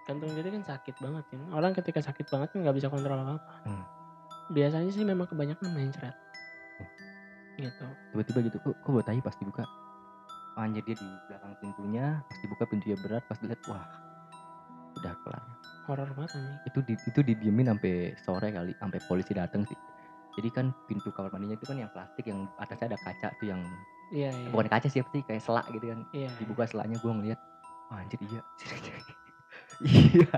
Gantung 0.07 0.31
diri 0.33 0.49
kan 0.49 0.63
sakit 0.63 0.95
banget 1.03 1.23
kan. 1.29 1.39
Orang 1.51 1.75
ketika 1.75 1.99
sakit 1.99 2.31
banget 2.31 2.55
kan 2.55 2.59
nggak 2.63 2.75
bisa 2.79 2.87
kontrol 2.87 3.19
apa-apa. 3.19 3.67
Hmm. 3.67 3.85
Biasanya 4.55 4.89
sih 4.89 5.03
memang 5.03 5.27
kebanyakan 5.27 5.69
mencret. 5.75 6.15
Gitu. 7.53 7.85
tiba-tiba 8.09 8.39
gitu 8.49 8.57
kok 8.65 8.73
kok 8.81 8.89
bawa 8.89 9.05
tai 9.05 9.21
pas 9.21 9.37
dibuka 9.37 9.61
anjir 10.57 10.81
dia 10.89 10.97
di 10.97 11.05
belakang 11.29 11.53
pintunya 11.61 12.05
pas 12.25 12.37
dibuka 12.41 12.63
pintunya 12.65 12.97
berat 12.97 13.23
pas 13.29 13.37
dilihat 13.37 13.61
wah 13.69 13.85
udah 14.97 15.13
kelar 15.21 15.43
Horor 15.85 16.09
banget 16.17 16.31
anjing. 16.33 16.57
itu 16.65 16.79
di, 16.81 16.93
itu 16.97 17.19
didiemin 17.21 17.69
sampai 17.69 18.17
sore 18.25 18.49
kali 18.49 18.73
sampai 18.81 18.99
polisi 19.05 19.37
datang 19.37 19.69
sih 19.69 19.77
jadi 20.33 20.49
kan 20.49 20.65
pintu 20.89 21.13
kamar 21.13 21.29
mandinya 21.29 21.53
itu 21.53 21.69
kan 21.69 21.77
yang 21.77 21.91
plastik 21.93 22.25
yang 22.25 22.49
atasnya 22.57 22.93
ada 22.93 22.99
kaca 23.05 23.29
tuh 23.37 23.45
yang 23.45 23.61
Iya, 24.13 24.29
iya. 24.29 24.47
bukan 24.47 24.67
kaca 24.67 24.85
sih 24.85 25.01
apa 25.01 25.09
sih 25.09 25.21
kayak 25.21 25.41
selak 25.41 25.65
gitu 25.69 25.85
kan 25.87 25.99
Iya. 26.11 26.29
dibuka 26.37 26.63
selaknya 26.63 26.97
gue 26.97 27.11
ngeliat 27.11 27.39
wah 27.89 27.97
anjir 27.97 28.19
iya 28.21 28.41
iya 29.83 30.37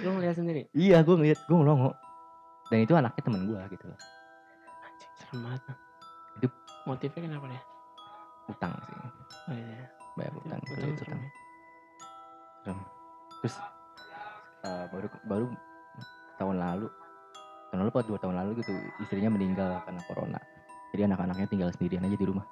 Lu 0.00 0.12
ngeliat 0.12 0.36
sendiri? 0.36 0.62
iya 0.72 1.00
gue 1.00 1.14
ngeliat 1.14 1.40
gue 1.40 1.56
ngelongo 1.56 1.90
dan 2.66 2.78
itu 2.78 2.92
anaknya 2.92 3.22
temen 3.22 3.42
gue 3.44 3.60
gitu 3.70 3.84
loh 3.86 3.98
Anjing, 4.84 5.10
serem 5.16 5.38
banget. 5.42 5.60
Bang. 5.64 5.78
Itu 6.36 6.46
motifnya 6.84 7.20
kenapa 7.22 7.46
dia? 7.48 7.62
utang 8.44 8.72
sih 8.78 8.92
Oh 8.92 9.08
iya. 9.50 9.88
bayar 10.14 10.32
utang 10.36 10.60
Utang 10.60 10.90
utang 10.92 11.18
ya. 11.18 11.30
Serem. 12.60 12.78
terus 13.40 13.56
eh, 14.62 14.84
baru 14.86 15.06
baru 15.24 15.46
tahun 16.34 16.56
lalu 16.58 16.86
tahun 17.66 17.78
lalu 17.80 17.90
apa 17.90 18.00
dua 18.02 18.18
tahun 18.18 18.36
lalu 18.36 18.50
gitu 18.58 18.72
istrinya 19.00 19.30
meninggal 19.30 19.80
karena 19.82 20.00
corona 20.04 20.40
jadi 20.90 21.08
anak-anaknya 21.08 21.46
tinggal 21.46 21.68
sendirian 21.70 22.04
aja 22.04 22.14
di 22.14 22.24
rumah 22.24 22.44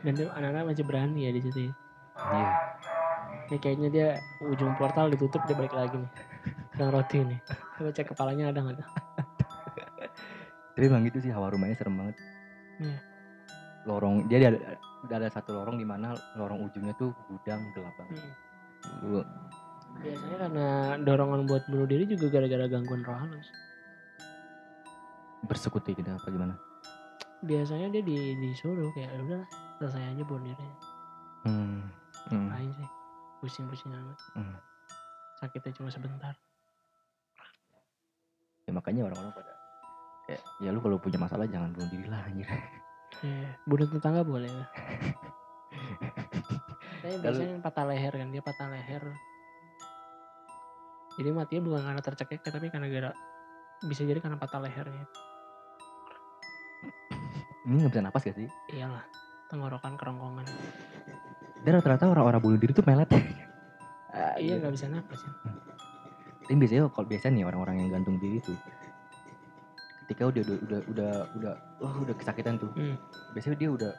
Dan 0.00 0.14
anak-anak 0.14 0.64
masih 0.68 0.84
berani 0.84 1.26
ya 1.26 1.30
di 1.30 1.40
situ 1.40 1.58
ya. 1.60 1.72
iya 2.30 2.52
Ini 3.46 3.56
kayaknya 3.56 3.88
dia 3.88 4.08
ujung 4.42 4.74
portal 4.74 5.08
ditutup 5.08 5.40
dia 5.44 5.54
balik 5.54 5.72
lagi 5.72 5.96
nih. 5.96 6.10
Yang 6.74 6.90
roti 6.90 7.18
nih. 7.24 7.38
Coba 7.74 7.90
cek 7.90 8.06
kepalanya 8.08 8.44
ada 8.48 8.60
nggak 8.60 8.76
tuh? 8.76 8.88
tapi 10.70 10.86
emang 10.86 11.02
gitu 11.02 11.18
sih 11.18 11.34
hawa 11.34 11.50
rumahnya 11.50 11.74
serem 11.74 11.98
banget 11.98 12.14
Iya. 12.78 12.98
lorong 13.82 14.30
dia 14.30 14.46
ada 14.46 14.78
ada 15.10 15.26
satu 15.26 15.50
lorong 15.50 15.74
di 15.74 15.82
mana 15.82 16.14
lorong 16.34 16.62
ujungnya 16.62 16.94
tuh 16.94 17.10
gudang 17.26 17.58
gelap 17.72 17.90
banget 17.98 18.22
Hmm. 18.78 19.10
Gua- 19.10 19.26
Biasanya 19.98 20.36
karena 20.38 20.66
dorongan 21.02 21.50
buat 21.50 21.66
bunuh 21.66 21.82
diri 21.84 22.06
juga 22.06 22.30
gara-gara 22.30 22.70
gangguan 22.70 23.02
roh 23.02 23.10
halus. 23.16 23.50
bersekutu 25.40 25.90
gitu 25.92 26.06
apa 26.06 26.28
gimana 26.28 26.54
Biasanya 27.40 27.90
dia 27.90 28.02
di 28.02 28.14
disuruh 28.36 28.90
kayak 28.92 29.10
"Ya 29.10 29.20
udah 29.20 29.42
selesai 29.78 30.02
aja 30.14 30.22
diri. 30.26 30.68
hmm. 31.46 31.80
Hmm. 32.28 32.48
Lain 32.50 32.70
sih. 32.74 32.88
Pusing-pusing 33.38 33.94
amat. 33.94 34.18
Hmm. 34.34 34.58
Sakitnya 35.38 35.72
cuma 35.78 35.88
sebentar. 35.88 36.34
ya 38.68 38.76
makanya 38.76 39.08
orang-orang 39.08 39.32
pada 39.32 39.48
kayak 40.28 40.44
ya 40.60 40.68
lu 40.68 40.84
kalau 40.84 41.00
punya 41.00 41.16
masalah 41.16 41.48
jangan 41.48 41.72
bunuh 41.72 41.88
diri 41.88 42.04
lah 42.04 42.20
anjir 42.28 42.44
Iya. 43.24 43.56
Bunuh 43.64 43.88
tetangga 43.88 44.20
boleh 44.20 44.52
lah. 44.52 44.68
Saya 47.00 47.16
biasanya 47.24 47.56
patah 47.64 47.88
leher 47.88 48.12
kan 48.12 48.28
dia 48.28 48.42
patah 48.44 48.68
leher. 48.68 49.00
Jadi 51.16 51.28
matinya 51.32 51.62
bukan 51.64 51.80
karena 51.80 52.02
tercekik 52.04 52.44
tapi 52.44 52.68
karena 52.68 52.86
gara 52.92 53.10
bisa 53.88 54.04
jadi 54.04 54.20
karena 54.20 54.36
patah 54.36 54.60
lehernya. 54.60 55.06
ini 57.68 57.84
nggak 57.84 57.92
bisa 57.92 58.00
napas 58.00 58.22
gak 58.24 58.36
sih 58.38 58.48
Iyalah, 58.72 59.04
tenggorokan 59.48 59.96
kerongkongan. 59.96 60.46
dan 61.58 61.72
rata-rata 61.74 62.06
orang-orang 62.06 62.38
bunuh 62.38 62.56
diri 62.56 62.70
tuh 62.70 62.84
melet 62.84 63.10
Ah, 64.08 64.34
iya 64.36 64.56
nggak 64.56 64.72
bisa 64.72 64.86
napas 64.86 65.20
ya. 65.20 65.32
Tapi 66.40 66.56
biasanya 66.56 66.88
kalau 66.88 67.04
biasa 67.04 67.28
nih 67.28 67.44
orang-orang 67.44 67.76
yang 67.78 67.90
gantung 67.92 68.16
diri 68.16 68.40
tuh 68.40 68.56
ketika 70.02 70.24
udah 70.24 70.40
udah 70.40 70.56
udah 70.58 70.80
udah 70.88 71.12
udah 71.34 71.52
wah 71.78 71.94
udah 71.98 72.14
kesakitan 72.14 72.56
tuh 72.56 72.72
Hmm. 72.72 72.96
biasanya 73.30 73.56
dia 73.56 73.68
udah 73.68 73.92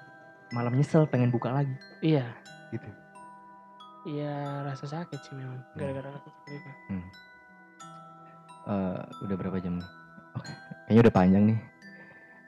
malam 0.49 0.73
nyesel 0.73 1.05
pengen 1.05 1.29
buka 1.29 1.51
lagi 1.51 1.75
Iya, 2.01 2.25
gitu 2.71 2.89
iya 4.07 4.65
rasa 4.65 4.87
sakit 4.87 5.19
sih 5.19 5.35
memang 5.35 5.61
gara-gara 5.73 6.09
rasa 6.09 6.25
sakit 6.25 6.33
itu. 6.49 6.71
Eh, 8.65 8.99
udah 9.21 9.35
berapa 9.35 9.57
jam 9.57 9.77
nih 9.77 9.89
oke 10.33 10.51
kayaknya 10.85 11.01
udah 11.03 11.13
panjang 11.13 11.43
nih 11.45 11.59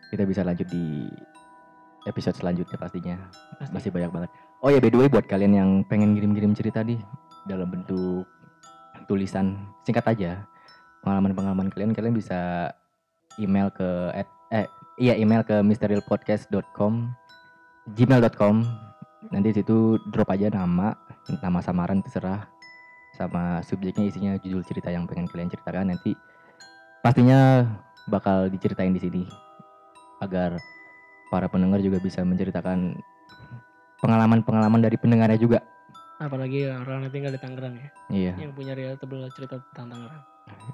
kita 0.09 0.23
bisa 0.23 0.41
lanjut 0.41 0.65
di 0.65 1.05
episode 2.05 2.37
selanjutnya 2.37 2.77
pastinya. 2.77 3.15
Pasti. 3.59 3.71
masih 3.73 3.89
banyak 3.93 4.11
banget. 4.11 4.29
Oh 4.61 4.69
ya 4.69 4.77
by 4.77 4.89
the 4.89 4.97
way 4.97 5.09
buat 5.09 5.25
kalian 5.25 5.53
yang 5.57 5.69
pengen 5.89 6.13
ngirim-ngirim 6.17 6.53
cerita 6.53 6.81
nih 6.85 7.01
dalam 7.49 7.69
bentuk 7.69 8.25
tulisan 9.09 9.57
singkat 9.81 10.05
aja 10.05 10.45
pengalaman-pengalaman 11.01 11.73
kalian 11.73 11.91
kalian 11.97 12.13
bisa 12.13 12.69
email 13.41 13.73
ke 13.73 14.13
at- 14.13 14.37
eh 14.53 14.69
iya 15.01 15.17
email 15.17 15.41
ke 15.41 15.57
mysterylpodcast.com 15.65 17.09
gmail.com 17.97 18.55
nanti 19.33 19.49
situ 19.57 19.97
drop 20.13 20.29
aja 20.29 20.53
nama 20.53 20.93
nama 21.41 21.59
samaran 21.65 22.05
terserah 22.05 22.45
sama 23.15 23.61
subjeknya 23.61 24.07
isinya 24.07 24.33
judul 24.39 24.63
cerita 24.65 24.89
yang 24.89 25.05
pengen 25.05 25.27
kalian 25.27 25.51
ceritakan. 25.51 25.91
Nanti 25.93 26.15
pastinya 27.03 27.67
bakal 28.09 28.49
diceritain 28.49 28.95
di 28.95 29.01
sini 29.01 29.23
agar 30.23 30.57
para 31.31 31.47
pendengar 31.47 31.79
juga 31.79 31.97
bisa 31.97 32.21
menceritakan 32.21 32.99
pengalaman-pengalaman 33.97 34.83
dari 34.83 34.99
pendengarnya 34.99 35.39
juga. 35.39 35.63
Apalagi 36.19 36.69
orang 36.69 37.07
yang 37.07 37.13
tinggal 37.15 37.31
di 37.33 37.39
Tangerang 37.39 37.73
ya, 37.73 37.89
Iya, 38.11 38.33
yang 38.37 38.51
punya 38.53 38.77
relatable 38.77 39.25
cerita 39.33 39.57
tentang 39.73 39.95
Tangerang. 39.95 40.23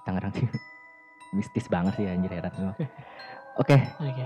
Tangerang 0.03 0.33
sih 0.33 0.47
mistis 1.37 1.69
banget 1.69 1.93
sih 1.95 2.09
anjir 2.09 2.33
heran 2.33 2.51
gua. 2.57 2.73
Oke, 3.55 3.77
Oke, 4.01 4.25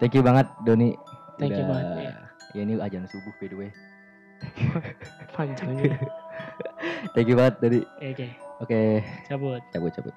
thank 0.00 0.16
you 0.16 0.24
banget 0.24 0.48
Doni. 0.64 0.96
Thank 1.36 1.54
you 1.54 1.62
Udah- 1.62 1.70
banget, 1.70 1.86
iya. 2.02 2.14
Ya 2.56 2.60
ini 2.64 2.72
ajan 2.80 3.04
subuh 3.06 3.30
by 3.36 3.46
the 3.46 3.56
way. 3.56 3.70
panjang 5.36 5.70
juga. 5.78 5.96
Thank 7.14 7.28
you 7.28 7.36
banget 7.36 7.54
dari. 7.60 7.78
Oke, 8.02 8.26
Oke, 8.58 8.80
cabut. 9.28 9.60
cabut 9.70 9.92
cabut. 9.92 10.14